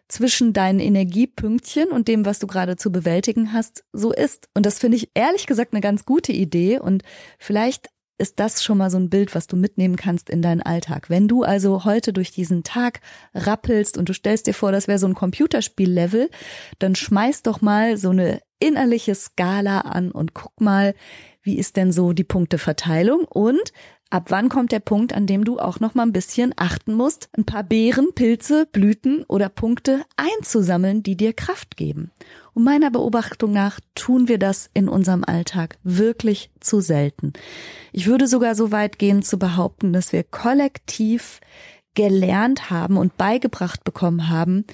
zwischen 0.10 0.54
deinen 0.54 0.80
Energiepünktchen 0.80 1.90
und 1.90 2.08
dem, 2.08 2.26
was 2.26 2.40
du 2.40 2.48
gerade 2.48 2.76
zu 2.76 2.92
bewältigen 2.92 3.54
hast, 3.54 3.84
so 3.94 4.12
ist. 4.12 4.50
Und 4.54 4.66
das 4.66 4.80
finde 4.80 4.98
ich 4.98 5.12
ehrlich 5.14 5.48
gesagt 5.48 5.74
eine 5.74 5.82
ganz 5.82 6.06
gute 6.06 6.34
Idee 6.34 6.78
und 6.78 7.04
vielleicht 7.40 7.88
ist 8.18 8.40
das 8.40 8.64
schon 8.64 8.78
mal 8.78 8.90
so 8.90 8.98
ein 8.98 9.10
Bild, 9.10 9.36
was 9.36 9.48
du 9.48 9.56
mitnehmen 9.56 9.96
kannst 9.96 10.30
in 10.30 10.42
deinen 10.42 10.62
Alltag. 10.62 11.10
Wenn 11.10 11.28
du 11.28 11.44
also 11.44 11.84
heute 11.84 12.14
durch 12.14 12.32
diesen 12.32 12.64
Tag 12.64 13.02
rappelst 13.34 13.98
und 13.98 14.10
du 14.10 14.14
stellst 14.14 14.48
dir 14.48 14.54
vor, 14.54 14.72
das 14.72 14.88
wäre 14.88 15.00
so 15.00 15.08
ein 15.08 15.16
Computerspiellevel, 15.16 16.30
dann 16.80 16.96
schmeiß 16.96 17.44
doch 17.44 17.62
mal 17.62 17.98
so 17.98 18.10
eine 18.10 18.42
innerliche 18.60 19.16
Skala 19.16 19.82
an 19.82 20.12
und 20.12 20.34
guck 20.34 20.62
mal, 20.62 20.94
wie 21.42 21.58
ist 21.58 21.76
denn 21.76 21.92
so 21.92 22.14
die 22.14 22.24
Punkteverteilung 22.24 23.26
und 23.26 23.74
ab 24.10 24.26
wann 24.30 24.48
kommt 24.48 24.72
der 24.72 24.80
Punkt, 24.80 25.14
an 25.14 25.26
dem 25.26 25.44
du 25.44 25.60
auch 25.60 25.80
noch 25.80 25.96
mal 25.96 26.04
ein 26.04 26.14
bisschen 26.14 26.54
achten 26.56 26.94
musst, 26.94 27.30
ein 27.36 27.46
paar 27.46 27.64
Beeren, 27.64 28.14
Pilze, 28.14 28.68
Blüten 28.72 29.24
oder 29.28 29.50
Punkte 29.50 30.06
einzusammeln, 30.16 31.04
die 31.04 31.18
dir 31.18 31.34
Kraft 31.34 31.76
geben. 31.76 32.12
Und 32.54 32.64
meiner 32.64 32.92
Beobachtung 32.92 33.52
nach 33.52 33.80
tun 33.96 34.28
wir 34.28 34.38
das 34.38 34.70
in 34.74 34.88
unserem 34.88 35.24
Alltag 35.24 35.78
wirklich 35.84 36.52
zu 36.60 36.82
selten. 36.82 37.34
Ich 37.92 38.08
würde 38.08 38.28
sogar 38.28 38.56
so 38.56 38.72
weit 38.72 39.00
gehen 39.00 39.24
zu 39.24 39.40
behaupten, 39.40 39.92
dass 39.92 40.14
wir 40.14 40.24
kollektiv 40.24 41.40
gelernt 41.96 42.70
haben 42.70 42.98
und 42.98 43.18
beigebracht 43.18 43.84
bekommen 43.84 44.30
haben, 44.30 44.66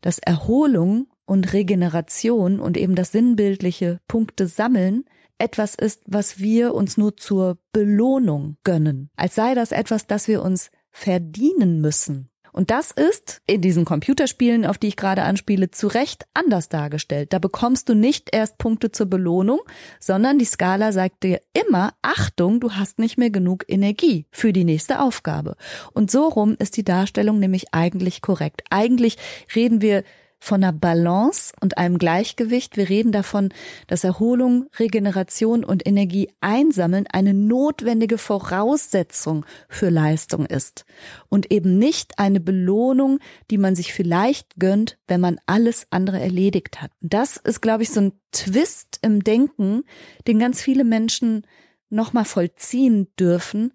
dass 0.00 0.18
Erholung 0.18 1.06
und 1.24 1.52
Regeneration 1.52 2.60
und 2.60 2.76
eben 2.76 2.94
das 2.94 3.12
sinnbildliche 3.12 3.98
Punkte 4.08 4.46
sammeln 4.46 5.04
etwas 5.38 5.74
ist, 5.74 6.02
was 6.06 6.38
wir 6.38 6.74
uns 6.74 6.96
nur 6.96 7.16
zur 7.16 7.58
Belohnung 7.72 8.56
gönnen, 8.64 9.10
als 9.16 9.34
sei 9.34 9.54
das 9.54 9.72
etwas, 9.72 10.06
das 10.06 10.28
wir 10.28 10.42
uns 10.42 10.70
verdienen 10.90 11.80
müssen. 11.80 12.31
Und 12.52 12.70
das 12.70 12.90
ist 12.90 13.40
in 13.46 13.62
diesen 13.62 13.84
Computerspielen, 13.84 14.66
auf 14.66 14.76
die 14.78 14.88
ich 14.88 14.96
gerade 14.96 15.22
anspiele, 15.22 15.70
zu 15.70 15.88
Recht 15.88 16.26
anders 16.34 16.68
dargestellt. 16.68 17.32
Da 17.32 17.38
bekommst 17.38 17.88
du 17.88 17.94
nicht 17.94 18.28
erst 18.32 18.58
Punkte 18.58 18.92
zur 18.92 19.06
Belohnung, 19.06 19.60
sondern 19.98 20.38
die 20.38 20.44
Skala 20.44 20.92
sagt 20.92 21.22
dir 21.22 21.40
immer, 21.54 21.94
Achtung, 22.02 22.60
du 22.60 22.72
hast 22.72 22.98
nicht 22.98 23.16
mehr 23.16 23.30
genug 23.30 23.64
Energie 23.68 24.26
für 24.30 24.52
die 24.52 24.64
nächste 24.64 25.00
Aufgabe. 25.00 25.56
Und 25.94 26.10
so 26.10 26.28
rum 26.28 26.54
ist 26.58 26.76
die 26.76 26.84
Darstellung 26.84 27.38
nämlich 27.38 27.72
eigentlich 27.72 28.20
korrekt. 28.20 28.62
Eigentlich 28.70 29.16
reden 29.54 29.80
wir 29.80 30.04
von 30.42 30.64
einer 30.64 30.72
Balance 30.72 31.52
und 31.60 31.78
einem 31.78 31.98
Gleichgewicht. 31.98 32.76
Wir 32.76 32.88
reden 32.88 33.12
davon, 33.12 33.50
dass 33.86 34.02
Erholung, 34.02 34.66
Regeneration 34.76 35.64
und 35.64 35.86
Energie 35.86 36.32
einsammeln 36.40 37.06
eine 37.06 37.32
notwendige 37.32 38.18
Voraussetzung 38.18 39.46
für 39.68 39.88
Leistung 39.88 40.46
ist 40.46 40.84
und 41.28 41.52
eben 41.52 41.78
nicht 41.78 42.18
eine 42.18 42.40
Belohnung, 42.40 43.20
die 43.52 43.58
man 43.58 43.76
sich 43.76 43.92
vielleicht 43.94 44.56
gönnt, 44.56 44.98
wenn 45.06 45.20
man 45.20 45.38
alles 45.46 45.86
andere 45.90 46.18
erledigt 46.18 46.82
hat. 46.82 46.90
Das 47.00 47.36
ist, 47.36 47.62
glaube 47.62 47.84
ich, 47.84 47.90
so 47.90 48.00
ein 48.00 48.12
Twist 48.32 48.98
im 49.02 49.22
Denken, 49.22 49.84
den 50.26 50.40
ganz 50.40 50.60
viele 50.60 50.82
Menschen 50.82 51.46
nochmal 51.88 52.24
vollziehen 52.24 53.06
dürfen, 53.16 53.74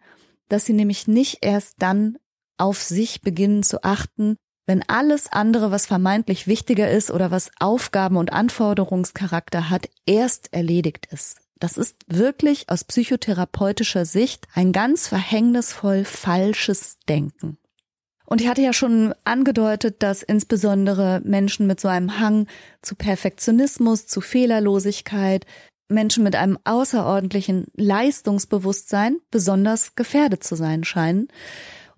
dass 0.50 0.66
sie 0.66 0.74
nämlich 0.74 1.08
nicht 1.08 1.38
erst 1.42 1.76
dann 1.80 2.18
auf 2.58 2.82
sich 2.82 3.22
beginnen 3.22 3.64
zu 3.64 3.84
achten, 3.84 4.36
wenn 4.68 4.88
alles 4.88 5.32
andere, 5.32 5.72
was 5.72 5.86
vermeintlich 5.88 6.46
wichtiger 6.46 6.92
ist 6.92 7.10
oder 7.10 7.32
was 7.32 7.50
Aufgaben 7.60 8.18
und 8.18 8.34
Anforderungscharakter 8.34 9.70
hat, 9.70 9.90
erst 10.06 10.54
erledigt 10.54 11.08
ist. 11.12 11.38
Das 11.60 11.78
ist 11.78 11.96
wirklich 12.08 12.70
aus 12.70 12.84
psychotherapeutischer 12.84 14.06
Sicht 14.06 14.48
ein 14.54 14.74
ganz 14.74 15.08
verhängnisvoll 15.08 16.04
falsches 16.04 16.98
Denken. 17.10 17.58
Und 18.26 18.42
ich 18.42 18.50
hatte 18.50 18.62
ja 18.62 18.74
schon 18.74 19.16
angedeutet, 19.24 20.04
dass 20.04 20.22
insbesondere 20.22 21.22
Menschen 21.24 21.66
mit 21.66 21.80
so 21.80 21.88
einem 21.88 22.20
Hang 22.20 22.48
zu 22.82 22.96
Perfektionismus, 22.96 24.06
zu 24.06 24.20
Fehlerlosigkeit, 24.20 25.46
Menschen 25.88 26.26
mit 26.26 26.36
einem 26.36 26.60
außerordentlichen 26.66 27.68
Leistungsbewusstsein 27.76 29.20
besonders 29.32 29.96
gefährdet 29.96 30.44
zu 30.44 30.56
sein 30.56 30.84
scheinen. 30.84 31.30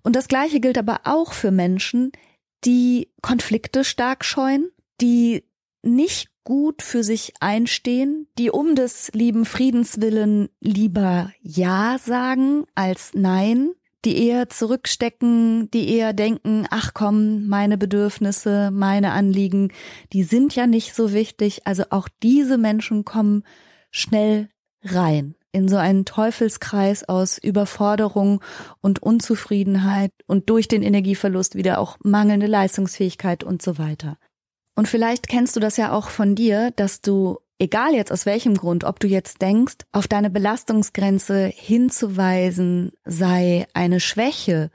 Und 0.02 0.14
das 0.14 0.28
Gleiche 0.28 0.60
gilt 0.60 0.78
aber 0.78 1.00
auch 1.02 1.32
für 1.32 1.50
Menschen, 1.50 2.12
die 2.64 3.10
Konflikte 3.22 3.84
stark 3.84 4.24
scheuen, 4.24 4.70
die 5.00 5.44
nicht 5.82 6.28
gut 6.44 6.82
für 6.82 7.02
sich 7.04 7.34
einstehen, 7.40 8.26
die 8.38 8.50
um 8.50 8.74
des 8.74 9.10
lieben 9.12 9.44
Friedens 9.44 10.00
willen 10.00 10.48
lieber 10.60 11.32
Ja 11.42 11.98
sagen 11.98 12.64
als 12.74 13.12
Nein, 13.14 13.72
die 14.04 14.26
eher 14.26 14.48
zurückstecken, 14.48 15.70
die 15.70 15.90
eher 15.90 16.12
denken, 16.12 16.66
ach 16.70 16.92
komm, 16.94 17.46
meine 17.48 17.76
Bedürfnisse, 17.76 18.70
meine 18.72 19.12
Anliegen, 19.12 19.72
die 20.12 20.22
sind 20.22 20.54
ja 20.54 20.66
nicht 20.66 20.94
so 20.94 21.12
wichtig. 21.12 21.66
Also 21.66 21.84
auch 21.90 22.08
diese 22.22 22.56
Menschen 22.56 23.04
kommen 23.04 23.44
schnell 23.90 24.48
rein 24.82 25.34
in 25.52 25.68
so 25.68 25.76
einen 25.76 26.04
Teufelskreis 26.04 27.08
aus 27.08 27.38
Überforderung 27.38 28.40
und 28.80 29.02
Unzufriedenheit 29.02 30.12
und 30.26 30.48
durch 30.50 30.68
den 30.68 30.82
Energieverlust 30.82 31.54
wieder 31.56 31.78
auch 31.78 31.96
mangelnde 32.02 32.46
Leistungsfähigkeit 32.46 33.42
und 33.44 33.62
so 33.62 33.78
weiter. 33.78 34.16
Und 34.76 34.88
vielleicht 34.88 35.28
kennst 35.28 35.56
du 35.56 35.60
das 35.60 35.76
ja 35.76 35.92
auch 35.92 36.08
von 36.08 36.34
dir, 36.34 36.70
dass 36.76 37.00
du, 37.00 37.38
egal 37.58 37.94
jetzt 37.94 38.12
aus 38.12 38.26
welchem 38.26 38.54
Grund, 38.54 38.84
ob 38.84 39.00
du 39.00 39.08
jetzt 39.08 39.42
denkst, 39.42 39.78
auf 39.92 40.08
deine 40.08 40.30
Belastungsgrenze 40.30 41.46
hinzuweisen 41.46 42.92
sei 43.04 43.66
eine 43.74 44.00
Schwäche 44.00 44.70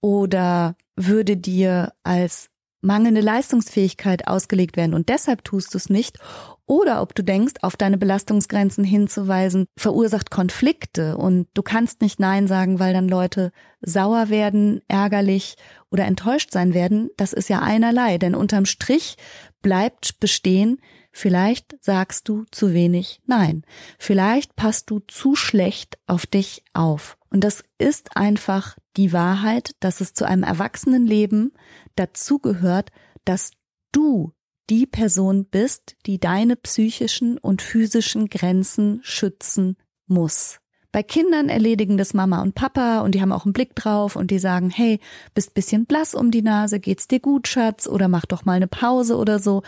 oder 0.00 0.76
würde 0.96 1.36
dir 1.36 1.92
als 2.02 2.48
mangelnde 2.80 3.20
Leistungsfähigkeit 3.20 4.26
ausgelegt 4.26 4.76
werden 4.76 4.94
und 4.94 5.08
deshalb 5.08 5.44
tust 5.44 5.74
du 5.74 5.78
es 5.78 5.88
nicht 5.88 6.18
oder 6.66 7.02
ob 7.02 7.14
du 7.14 7.22
denkst, 7.22 7.54
auf 7.62 7.76
deine 7.76 7.98
Belastungsgrenzen 7.98 8.84
hinzuweisen, 8.84 9.66
verursacht 9.76 10.30
Konflikte 10.30 11.16
und 11.16 11.48
du 11.54 11.62
kannst 11.62 12.00
nicht 12.00 12.20
Nein 12.20 12.46
sagen, 12.46 12.78
weil 12.78 12.92
dann 12.92 13.08
Leute 13.08 13.52
sauer 13.80 14.28
werden, 14.28 14.80
ärgerlich 14.88 15.56
oder 15.90 16.04
enttäuscht 16.04 16.50
sein 16.52 16.72
werden. 16.72 17.10
Das 17.16 17.32
ist 17.32 17.48
ja 17.48 17.60
einerlei, 17.60 18.18
denn 18.18 18.34
unterm 18.34 18.64
Strich 18.64 19.16
bleibt 19.60 20.20
bestehen, 20.20 20.80
vielleicht 21.10 21.76
sagst 21.80 22.28
du 22.28 22.44
zu 22.50 22.72
wenig 22.72 23.20
Nein. 23.26 23.64
Vielleicht 23.98 24.56
passt 24.56 24.90
du 24.90 25.00
zu 25.00 25.34
schlecht 25.34 25.98
auf 26.06 26.26
dich 26.26 26.64
auf. 26.72 27.16
Und 27.30 27.44
das 27.44 27.64
ist 27.78 28.16
einfach 28.16 28.76
die 28.96 29.12
Wahrheit, 29.12 29.72
dass 29.80 30.00
es 30.00 30.14
zu 30.14 30.26
einem 30.26 30.42
Erwachsenenleben 30.42 31.52
dazugehört, 31.96 32.90
dass 33.24 33.52
du 33.90 34.32
die 34.70 34.86
Person 34.86 35.46
bist, 35.46 35.96
die 36.06 36.18
deine 36.18 36.56
psychischen 36.56 37.38
und 37.38 37.62
physischen 37.62 38.28
Grenzen 38.28 39.00
schützen 39.02 39.76
muss. 40.06 40.60
Bei 40.92 41.02
Kindern 41.02 41.48
erledigen 41.48 41.96
das 41.96 42.12
Mama 42.12 42.42
und 42.42 42.54
Papa 42.54 43.00
und 43.00 43.14
die 43.14 43.22
haben 43.22 43.32
auch 43.32 43.46
einen 43.46 43.54
Blick 43.54 43.74
drauf 43.74 44.14
und 44.14 44.30
die 44.30 44.38
sagen, 44.38 44.68
hey, 44.68 45.00
bist 45.34 45.54
bisschen 45.54 45.86
blass 45.86 46.14
um 46.14 46.30
die 46.30 46.42
Nase, 46.42 46.80
geht's 46.80 47.08
dir 47.08 47.18
gut, 47.18 47.48
Schatz, 47.48 47.86
oder 47.86 48.08
mach 48.08 48.26
doch 48.26 48.44
mal 48.44 48.52
eine 48.54 48.68
Pause 48.68 49.16
oder 49.16 49.38
so. 49.38 49.62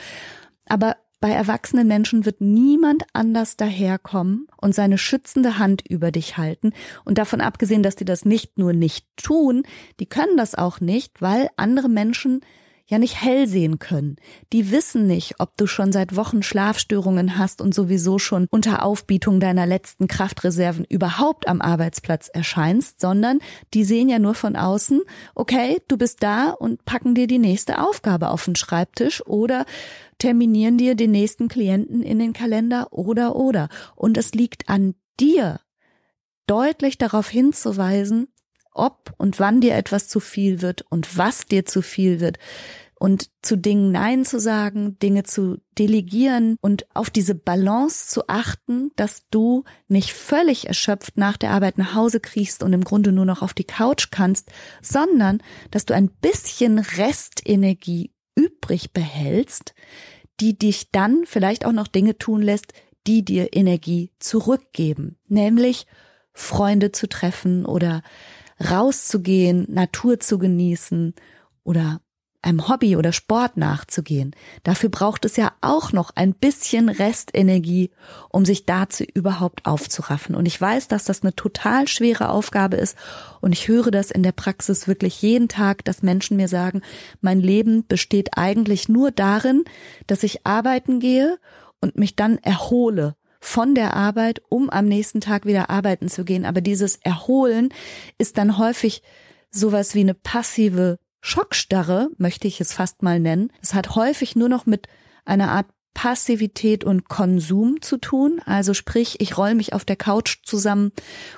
Aber 0.67 0.97
bei 1.21 1.31
erwachsenen 1.31 1.89
Menschen 1.89 2.27
wird 2.27 2.43
niemand 2.43 3.05
anders 3.15 3.57
daherkommen 3.57 4.47
und 4.61 4.75
seine 4.75 4.99
schützende 4.99 5.59
Hand 5.59 5.83
über 5.89 6.11
dich 6.11 6.37
halten. 6.37 6.75
Und 7.07 7.17
davon 7.17 7.41
abgesehen, 7.41 7.83
dass 7.83 7.97
die 7.97 8.05
das 8.05 8.27
nicht 8.27 8.59
nur 8.59 8.75
nicht 8.75 9.07
tun, 9.17 9.63
die 10.01 10.07
können 10.07 10.37
das 10.37 10.55
auch 10.55 10.81
nicht, 10.81 11.23
weil 11.23 11.49
andere 11.57 11.89
Menschen 11.89 12.43
ja 12.87 12.99
nicht 12.99 13.21
hell 13.23 13.47
sehen 13.47 13.79
können. 13.79 14.17
Die 14.53 14.71
wissen 14.71 15.07
nicht, 15.07 15.37
ob 15.39 15.57
du 15.57 15.67
schon 15.67 15.91
seit 15.91 16.17
Wochen 16.17 16.43
Schlafstörungen 16.43 17.39
hast 17.39 17.61
und 17.61 17.75
sowieso 17.75 18.19
schon 18.19 18.47
unter 18.51 18.85
Aufbietung 18.85 19.41
deiner 19.41 19.67
letzten 19.67 20.07
Kraftreserven 20.07 20.85
überhaupt 20.85 21.49
am 21.49 21.61
Arbeitsplatz 21.61 22.29
erscheinst, 22.29 23.01
sondern 23.01 23.39
die 23.73 23.85
sehen 23.85 24.09
ja 24.09 24.19
nur 24.19 24.35
von 24.35 24.57
außen, 24.57 25.01
okay, 25.35 25.81
du 25.89 25.97
bist 25.97 26.23
da 26.23 26.51
und 26.51 26.85
packen 26.85 27.15
dir 27.15 27.27
die 27.27 27.39
nächste 27.39 27.81
Aufgabe 27.81 28.29
auf 28.29 28.45
den 28.45 28.57
Schreibtisch 28.57 29.25
oder 29.27 29.65
terminieren 30.19 30.77
dir 30.77 30.95
den 30.95 31.11
nächsten 31.11 31.49
Klienten 31.49 32.03
in 32.03 32.19
den 32.19 32.35
Kalender 32.35 32.93
oder 32.93 33.35
oder. 33.35 33.69
Und 33.97 34.19
es 34.19 34.35
liegt 34.35 34.69
an 34.69 34.95
dir, 35.19 35.61
deutlich 36.47 36.99
darauf 36.99 37.29
hinzuweisen, 37.29 38.29
ob 38.75 39.15
und 39.17 39.41
wann 39.41 39.61
dir 39.61 39.75
etwas 39.75 40.09
zu 40.09 40.21
viel 40.21 40.61
wird 40.61 40.85
und 40.91 41.17
was 41.17 41.47
dir 41.47 41.65
zu 41.65 41.83
viel 41.83 42.21
wird. 42.21 42.39
Und 42.97 43.29
zu 43.43 43.57
Dingen 43.57 43.93
Nein 43.93 44.25
zu 44.25 44.39
sagen, 44.39 44.99
Dinge 44.99 45.25
zu 45.25 45.59
delegieren 45.79 46.57
und 46.61 46.87
auf 46.95 47.11
diese 47.11 47.35
Balance 47.35 48.09
zu 48.09 48.29
achten, 48.29 48.93
dass 48.97 49.29
du 49.31 49.65
nicht 49.89 50.13
völlig 50.13 50.69
erschöpft 50.69 51.19
nach 51.19 51.37
der 51.37 51.51
Arbeit 51.51 51.77
nach 51.77 51.95
Hause 51.95 52.21
kriegst 52.21 52.63
und 52.63 52.73
im 52.73 52.85
Grunde 52.85 53.13
nur 53.13 53.25
noch 53.27 53.43
auf 53.43 53.53
die 53.53 53.65
Couch 53.65 54.09
kannst, 54.11 54.51
sondern 54.81 55.43
dass 55.71 55.85
du 55.85 55.95
ein 55.95 56.09
bisschen 56.09 56.79
Restenergie 56.79 58.13
übrig 58.37 58.93
behältst, 58.93 59.75
die 60.41 60.57
dich 60.57 60.91
dann 60.91 61.25
vielleicht 61.27 61.67
auch 61.67 61.73
noch 61.73 61.89
Dinge 61.89 62.17
tun 62.17 62.43
lässt, 62.43 62.73
die 63.07 63.25
dir 63.25 63.49
Energie 63.53 64.13
zurückgeben, 64.19 65.19
nämlich 65.29 65.87
Freunde 66.33 66.91
zu 66.91 67.09
treffen 67.09 67.65
oder 67.65 68.03
rauszugehen, 68.61 69.67
Natur 69.69 70.21
zu 70.21 70.39
genießen 70.39 71.15
oder 71.65 72.01
einem 72.45 72.69
Hobby 72.69 72.97
oder 72.97 73.13
Sport 73.13 73.57
nachzugehen. 73.57 74.37
Dafür 74.63 74.91
braucht 74.91 75.25
es 75.25 75.37
ja 75.37 75.53
auch 75.61 75.93
noch 75.93 76.11
ein 76.15 76.35
bisschen 76.35 76.89
Restenergie, 76.89 77.91
um 78.29 78.45
sich 78.45 78.67
dazu 78.67 79.05
überhaupt 79.15 79.65
aufzuraffen. 79.67 80.35
Und 80.35 80.47
ich 80.47 80.61
weiß, 80.61 80.89
dass 80.89 81.05
das 81.05 81.23
eine 81.23 81.35
total 81.35 81.89
schwere 81.89 82.29
Aufgabe 82.29 82.77
ist. 82.77 82.97
Und 83.41 83.53
ich 83.53 83.69
höre 83.69 83.91
das 83.91 84.11
in 84.11 84.23
der 84.23 84.33
Praxis 84.33 84.87
wirklich 84.87 85.23
jeden 85.23 85.49
Tag, 85.49 85.85
dass 85.85 86.03
Menschen 86.03 86.37
mir 86.37 86.49
sagen, 86.49 86.83
mein 87.21 87.41
Leben 87.41 87.87
besteht 87.87 88.37
eigentlich 88.37 88.89
nur 88.89 89.11
darin, 89.11 89.65
dass 90.07 90.23
ich 90.23 90.47
arbeiten 90.47 91.01
gehe 91.01 91.39
und 91.81 91.97
mich 91.97 92.15
dann 92.15 92.39
erhole 92.39 93.17
von 93.45 93.75
der 93.75 93.95
Arbeit, 93.95 94.41
um 94.49 94.71
am 94.71 94.87
nächsten 94.87 95.21
Tag 95.21 95.45
wieder 95.45 95.69
arbeiten 95.69 96.09
zu 96.09 96.25
gehen. 96.25 96.47
Aber 96.47 96.63
dieses 96.63 96.97
Erholen 96.97 97.69
ist 98.17 98.39
dann 98.39 98.57
häufig 98.57 99.03
sowas 99.51 99.95
wie 99.95 100.01
eine 100.01 100.15
passive 100.15 100.99
Schockstarre, 101.21 102.09
möchte 102.17 102.49
ich 102.49 102.63
es 102.63 102.73
fast 102.73 103.03
mal 103.03 103.21
nennen. 103.21 103.53
Es 103.61 103.75
hat 103.75 103.97
häufig 103.97 104.35
nur 104.35 104.49
noch 104.49 104.65
mit 104.65 104.89
einer 105.27 105.51
Art 105.51 105.67
Passivität 105.93 106.85
und 106.85 107.09
Konsum 107.11 107.83
zu 107.83 107.99
tun. 107.99 108.41
Also 108.47 108.73
sprich, 108.73 109.21
ich 109.21 109.37
roll 109.37 109.55
mich 109.55 109.75
auf 109.75 109.85
der 109.85 109.97
Couch 109.97 110.39
zusammen 110.43 110.93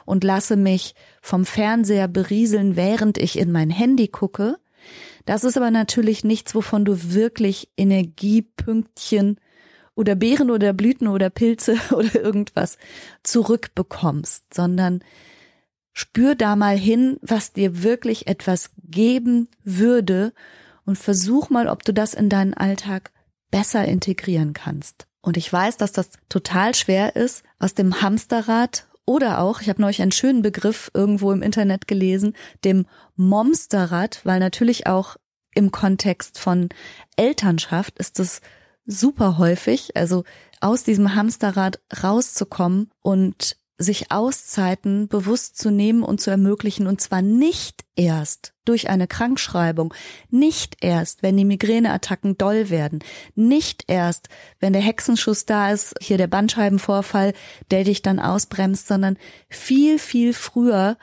und 0.04 0.22
lasse 0.22 0.56
mich 0.56 0.94
vom 1.20 1.44
Fernseher 1.44 2.06
berieseln, 2.06 2.76
während 2.76 3.18
ich 3.18 3.36
in 3.36 3.50
mein 3.50 3.68
Handy 3.68 4.06
gucke. 4.06 4.58
Das 5.24 5.42
ist 5.42 5.56
aber 5.56 5.72
natürlich 5.72 6.22
nichts, 6.22 6.54
wovon 6.54 6.84
du 6.84 7.12
wirklich 7.12 7.68
Energiepünktchen 7.76 9.40
oder 9.96 10.14
Beeren 10.14 10.50
oder 10.50 10.72
Blüten 10.72 11.08
oder 11.08 11.30
Pilze 11.30 11.76
oder 11.90 12.14
irgendwas 12.14 12.78
zurückbekommst, 13.24 14.54
sondern 14.54 15.02
spür 15.92 16.36
da 16.36 16.54
mal 16.54 16.78
hin, 16.78 17.16
was 17.22 17.52
dir 17.52 17.82
wirklich 17.82 18.28
etwas 18.28 18.70
geben 18.84 19.48
würde 19.64 20.32
und 20.84 20.98
versuch 20.98 21.50
mal, 21.50 21.66
ob 21.66 21.84
du 21.84 21.92
das 21.92 22.14
in 22.14 22.28
deinen 22.28 22.54
Alltag 22.54 23.10
besser 23.50 23.84
integrieren 23.86 24.52
kannst. 24.52 25.06
Und 25.22 25.36
ich 25.36 25.52
weiß, 25.52 25.78
dass 25.78 25.92
das 25.92 26.10
total 26.28 26.74
schwer 26.74 27.16
ist, 27.16 27.42
aus 27.58 27.74
dem 27.74 28.02
Hamsterrad 28.02 28.86
oder 29.06 29.40
auch, 29.40 29.60
ich 29.60 29.68
habe 29.68 29.80
neulich 29.80 30.02
einen 30.02 30.12
schönen 30.12 30.42
Begriff 30.42 30.90
irgendwo 30.92 31.32
im 31.32 31.42
Internet 31.42 31.88
gelesen, 31.88 32.34
dem 32.64 32.86
Momsterrad, 33.14 34.20
weil 34.24 34.38
natürlich 34.38 34.86
auch 34.86 35.16
im 35.54 35.72
Kontext 35.72 36.38
von 36.38 36.68
Elternschaft 37.16 37.98
ist 37.98 38.20
es 38.20 38.42
super 38.86 39.38
häufig, 39.38 39.96
also 39.96 40.24
aus 40.60 40.84
diesem 40.84 41.14
Hamsterrad 41.14 41.80
rauszukommen 42.02 42.90
und 43.02 43.56
sich 43.78 44.10
Auszeiten 44.10 45.08
bewusst 45.08 45.58
zu 45.58 45.70
nehmen 45.70 46.02
und 46.02 46.20
zu 46.20 46.30
ermöglichen, 46.30 46.86
und 46.86 47.00
zwar 47.00 47.20
nicht 47.20 47.84
erst 47.94 48.54
durch 48.64 48.88
eine 48.88 49.06
Krankschreibung, 49.06 49.92
nicht 50.30 50.78
erst, 50.80 51.22
wenn 51.22 51.36
die 51.36 51.44
Migräneattacken 51.44 52.38
doll 52.38 52.70
werden, 52.70 53.00
nicht 53.34 53.84
erst, 53.86 54.28
wenn 54.60 54.72
der 54.72 54.82
Hexenschuss 54.82 55.44
da 55.44 55.72
ist, 55.72 55.94
hier 56.00 56.16
der 56.16 56.26
Bandscheibenvorfall, 56.26 57.34
der 57.70 57.84
dich 57.84 58.00
dann 58.00 58.18
ausbremst, 58.18 58.88
sondern 58.88 59.18
viel, 59.48 59.98
viel 59.98 60.32
früher 60.32 60.96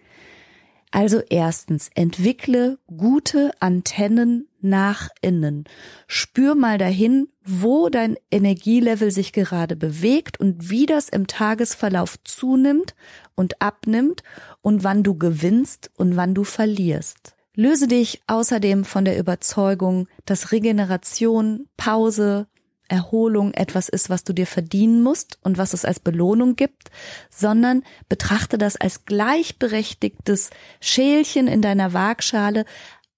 Also 0.91 1.21
erstens, 1.29 1.91
entwickle 1.95 2.79
gute 2.87 3.51
Antennen 3.61 4.49
nach 4.61 5.09
innen. 5.21 5.65
Spür 6.07 6.55
mal 6.55 6.79
dahin, 6.79 7.29
wo 7.45 7.89
dein 7.89 8.17
Energielevel 8.31 9.11
sich 9.11 9.33
gerade 9.33 9.77
bewegt 9.77 10.41
und 10.41 10.71
wie 10.71 10.87
das 10.87 11.09
im 11.09 11.27
Tagesverlauf 11.27 12.17
zunimmt 12.25 12.95
und 13.35 13.61
abnimmt 13.61 14.23
und 14.63 14.85
wann 14.85 15.03
du 15.03 15.17
gewinnst 15.17 15.91
und 15.97 16.17
wann 16.17 16.35
du 16.35 16.45
verlierst. 16.45 17.37
Löse 17.55 17.89
dich 17.89 18.23
außerdem 18.27 18.85
von 18.85 19.05
der 19.05 19.19
Überzeugung, 19.19 20.09
dass 20.25 20.53
Regeneration, 20.53 21.69
Pause, 21.77 22.49
Erholung 22.89 23.53
etwas 23.55 23.89
ist, 23.89 24.11
was 24.11 24.25
du 24.25 24.33
dir 24.33 24.47
verdienen 24.47 25.03
musst 25.03 25.39
und 25.43 25.59
was 25.59 25.73
es 25.73 25.85
als 25.85 26.01
Belohnung 26.01 26.57
gibt, 26.57 26.91
sondern 27.31 27.83
betrachte 28.09 28.59
das 28.59 28.77
als 28.77 29.05
gleichberechtigtes 29.05 30.51
Schälchen 30.81 31.49
in 31.49 31.63
deiner 31.63 31.93
Waagschale, 31.93 32.65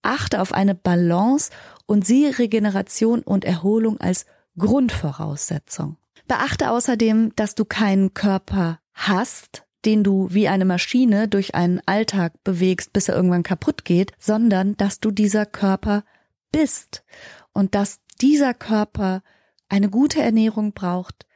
achte 0.03 0.41
auf 0.41 0.53
eine 0.53 0.75
Balance 0.75 1.51
und 1.87 2.07
siehe 2.07 2.39
Regeneration 2.39 3.23
und 3.23 3.45
Erholung 3.45 4.01
als 4.01 4.27
Grundvoraussetzung. 4.57 5.97
Beachte 6.27 6.71
außerdem, 6.71 7.33
dass 7.37 7.55
du 7.55 7.65
keinen 7.65 8.15
Körper 8.15 8.81
hast, 8.93 9.65
den 9.85 10.05
du 10.05 10.29
wie 10.31 10.49
eine 10.49 10.65
Maschine 10.65 11.29
durch 11.29 11.55
einen 11.55 11.81
Alltag 11.87 12.33
bewegst, 12.45 12.93
bis 12.93 13.09
er 13.09 13.17
irgendwann 13.17 13.43
kaputt 13.43 13.85
geht, 13.85 14.13
sondern 14.19 14.77
dass 14.77 15.01
du 15.01 15.11
dieser 15.11 15.47
Körper 15.47 16.05
bist 16.53 17.05
und 17.53 17.75
dass 17.75 18.01
dieser 18.21 18.55
Körper 18.55 19.23
eine 19.69 19.91
gute 19.91 20.23
Ernährung 20.23 20.73
braucht, 20.73 21.27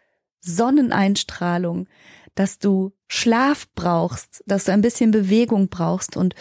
Sonneneinstrahlung, 0.40 1.88
dass 2.35 2.59
du 2.59 2.92
Schlaf 3.09 3.68
brauchst, 3.75 4.42
dass 4.47 4.64
du 4.64 4.73
ein 4.73 4.81
bisschen 4.81 5.11
Bewegung 5.11 5.68
brauchst 5.68 6.16
und 6.16 6.35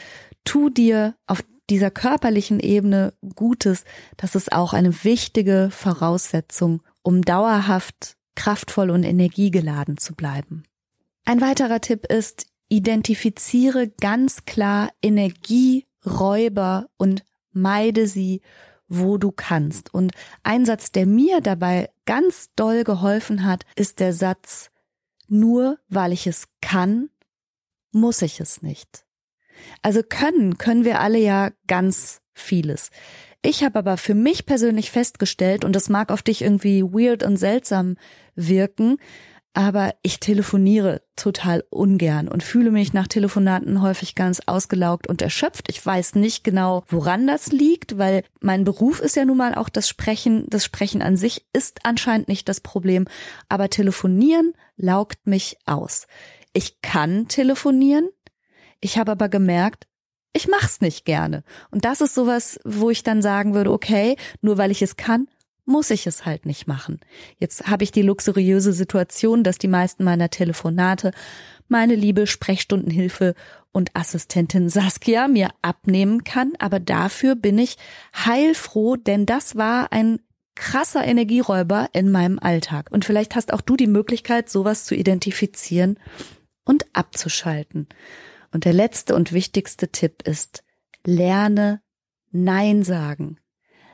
tu 0.43 0.69
dir 0.69 1.15
auf 1.27 1.43
dieser 1.69 1.91
körperlichen 1.91 2.59
Ebene 2.59 3.13
Gutes, 3.35 3.85
das 4.17 4.35
ist 4.35 4.51
auch 4.51 4.73
eine 4.73 5.03
wichtige 5.03 5.69
Voraussetzung, 5.71 6.81
um 7.01 7.21
dauerhaft 7.21 8.17
kraftvoll 8.35 8.89
und 8.89 9.03
energiegeladen 9.03 9.97
zu 9.97 10.15
bleiben. 10.15 10.63
Ein 11.25 11.41
weiterer 11.41 11.81
Tipp 11.81 12.05
ist, 12.07 12.47
identifiziere 12.69 13.89
ganz 13.89 14.45
klar 14.45 14.89
Energieräuber 15.01 16.87
und 16.97 17.23
meide 17.51 18.07
sie, 18.07 18.41
wo 18.93 19.17
du 19.17 19.31
kannst. 19.31 19.93
Und 19.93 20.11
ein 20.43 20.65
Satz, 20.65 20.91
der 20.91 21.05
mir 21.05 21.39
dabei 21.39 21.89
ganz 22.05 22.49
doll 22.55 22.83
geholfen 22.83 23.45
hat, 23.45 23.63
ist 23.75 24.01
der 24.01 24.11
Satz, 24.11 24.69
nur 25.29 25.79
weil 25.87 26.11
ich 26.11 26.27
es 26.27 26.49
kann, 26.61 27.09
muss 27.91 28.21
ich 28.21 28.41
es 28.41 28.61
nicht. 28.61 29.05
Also 29.81 30.01
können, 30.03 30.57
können 30.57 30.83
wir 30.83 30.99
alle 30.99 31.19
ja 31.19 31.51
ganz 31.67 32.21
vieles. 32.33 32.89
Ich 33.41 33.63
habe 33.63 33.79
aber 33.79 33.95
für 33.95 34.13
mich 34.13 34.45
persönlich 34.45 34.91
festgestellt, 34.91 35.63
und 35.63 35.73
das 35.73 35.87
mag 35.87 36.11
auf 36.11 36.21
dich 36.21 36.41
irgendwie 36.41 36.83
weird 36.83 37.23
und 37.23 37.37
seltsam 37.37 37.95
wirken, 38.35 38.97
aber 39.53 39.93
ich 40.01 40.19
telefoniere 40.19 41.01
total 41.15 41.63
ungern 41.69 42.29
und 42.29 42.41
fühle 42.41 42.71
mich 42.71 42.93
nach 42.93 43.07
Telefonaten 43.07 43.81
häufig 43.81 44.15
ganz 44.15 44.41
ausgelaugt 44.45 45.07
und 45.07 45.21
erschöpft. 45.21 45.69
Ich 45.69 45.85
weiß 45.85 46.15
nicht 46.15 46.43
genau, 46.43 46.83
woran 46.87 47.27
das 47.27 47.51
liegt, 47.51 47.97
weil 47.97 48.23
mein 48.39 48.63
Beruf 48.63 49.01
ist 49.01 49.15
ja 49.15 49.25
nun 49.25 49.37
mal 49.37 49.55
auch 49.55 49.69
das 49.69 49.89
Sprechen. 49.89 50.45
Das 50.49 50.63
Sprechen 50.63 51.01
an 51.01 51.17
sich 51.17 51.45
ist 51.51 51.81
anscheinend 51.83 52.29
nicht 52.29 52.47
das 52.47 52.61
Problem, 52.61 53.07
aber 53.49 53.69
telefonieren 53.69 54.53
laugt 54.77 55.27
mich 55.27 55.57
aus. 55.65 56.07
Ich 56.53 56.81
kann 56.81 57.27
telefonieren. 57.27 58.09
Ich 58.79 58.97
habe 58.97 59.11
aber 59.11 59.27
gemerkt, 59.29 59.87
ich 60.33 60.47
mach's 60.47 60.79
nicht 60.79 61.03
gerne. 61.03 61.43
Und 61.71 61.83
das 61.83 61.99
ist 61.99 62.15
sowas, 62.15 62.59
wo 62.63 62.89
ich 62.89 63.03
dann 63.03 63.21
sagen 63.21 63.53
würde, 63.53 63.71
okay, 63.71 64.15
nur 64.41 64.57
weil 64.57 64.71
ich 64.71 64.81
es 64.81 64.95
kann, 64.95 65.27
muss 65.65 65.89
ich 65.89 66.07
es 66.07 66.25
halt 66.25 66.45
nicht 66.45 66.67
machen. 66.67 66.99
Jetzt 67.37 67.67
habe 67.67 67.83
ich 67.83 67.91
die 67.91 68.01
luxuriöse 68.01 68.73
Situation, 68.73 69.43
dass 69.43 69.57
die 69.57 69.67
meisten 69.67 70.03
meiner 70.03 70.29
Telefonate 70.29 71.11
meine 71.67 71.95
liebe 71.95 72.27
Sprechstundenhilfe 72.27 73.35
und 73.71 73.95
Assistentin 73.95 74.69
Saskia 74.69 75.27
mir 75.27 75.49
abnehmen 75.61 76.23
kann, 76.23 76.53
aber 76.59 76.79
dafür 76.79 77.35
bin 77.35 77.57
ich 77.57 77.77
heilfroh, 78.13 78.97
denn 78.97 79.25
das 79.25 79.55
war 79.55 79.93
ein 79.93 80.19
krasser 80.55 81.05
Energieräuber 81.05 81.89
in 81.93 82.11
meinem 82.11 82.37
Alltag. 82.37 82.89
Und 82.91 83.05
vielleicht 83.05 83.35
hast 83.35 83.53
auch 83.53 83.61
du 83.61 83.77
die 83.77 83.87
Möglichkeit, 83.87 84.49
sowas 84.49 84.85
zu 84.85 84.95
identifizieren 84.95 85.97
und 86.65 86.85
abzuschalten. 86.93 87.87
Und 88.51 88.65
der 88.65 88.73
letzte 88.73 89.15
und 89.15 89.31
wichtigste 89.31 89.89
Tipp 89.89 90.23
ist, 90.23 90.63
lerne 91.05 91.81
Nein 92.31 92.83
sagen. 92.83 93.37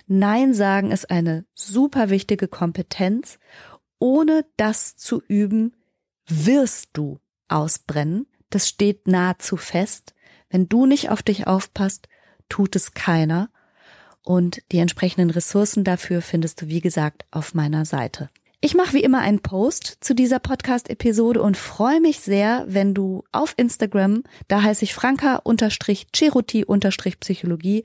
Nein 0.08 0.54
sagen 0.54 0.92
ist 0.92 1.12
eine 1.12 1.46
super 1.54 2.10
wichtige 2.10 2.48
Kompetenz. 2.48 3.40
Ohne 4.00 4.46
das 4.56 4.96
zu 4.96 5.22
üben, 5.28 5.76
wirst 6.28 6.90
du 6.94 7.20
ausbrennen. 7.50 8.28
Das 8.50 8.68
steht 8.70 9.08
nahezu 9.08 9.58
fest. 9.58 10.14
Wenn 10.50 10.70
du 10.70 10.86
nicht 10.86 11.10
auf 11.10 11.22
dich 11.22 11.48
aufpasst, 11.48 12.08
tut 12.48 12.76
es 12.76 12.94
keiner. 12.94 13.50
Und 14.24 14.62
die 14.72 14.80
entsprechenden 14.80 15.30
Ressourcen 15.30 15.84
dafür 15.84 16.22
findest 16.22 16.62
du, 16.62 16.68
wie 16.68 16.82
gesagt, 16.82 17.26
auf 17.32 17.54
meiner 17.54 17.86
Seite. 17.86 18.30
Ich 18.60 18.74
mache 18.74 18.94
wie 18.94 19.04
immer 19.04 19.20
einen 19.20 19.42
Post 19.42 20.00
zu 20.02 20.16
dieser 20.16 20.40
Podcast-Episode 20.40 21.44
und 21.44 21.58
freue 21.58 22.02
mich 22.02 22.22
sehr, 22.22 22.66
wenn 22.68 22.96
du 22.96 23.24
auf 23.32 23.54
Instagram, 23.56 24.24
da 24.48 24.64
heiße 24.64 24.84
ich 24.84 24.96
Franka-Cheruti-Psychologie, 24.96 27.84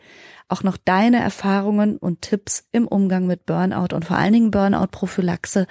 auch 0.49 0.63
noch 0.63 0.79
deine 0.79 1.21
Erfahrungen 1.21 1.99
und 1.99 2.23
Tipps 2.23 2.65
im 2.73 2.89
Umgang 2.89 3.27
mit 3.27 3.45
Burnout 3.45 3.95
und 3.95 4.07
vor 4.07 4.17
allen 4.17 4.33
Dingen 4.33 4.51
Burnout-Prophylaxe 4.51 5.67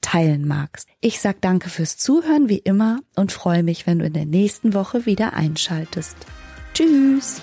teilen 0.00 0.46
magst. 0.46 0.88
Ich 1.00 1.20
sag 1.20 1.40
danke 1.40 1.68
fürs 1.68 1.96
Zuhören 1.96 2.48
wie 2.48 2.58
immer 2.58 3.00
und 3.16 3.32
freue 3.32 3.64
mich, 3.64 3.88
wenn 3.88 3.98
du 3.98 4.04
in 4.04 4.12
der 4.12 4.26
nächsten 4.26 4.74
Woche 4.74 5.06
wieder 5.06 5.32
einschaltest. 5.32 6.14
Tschüss! 6.72 7.42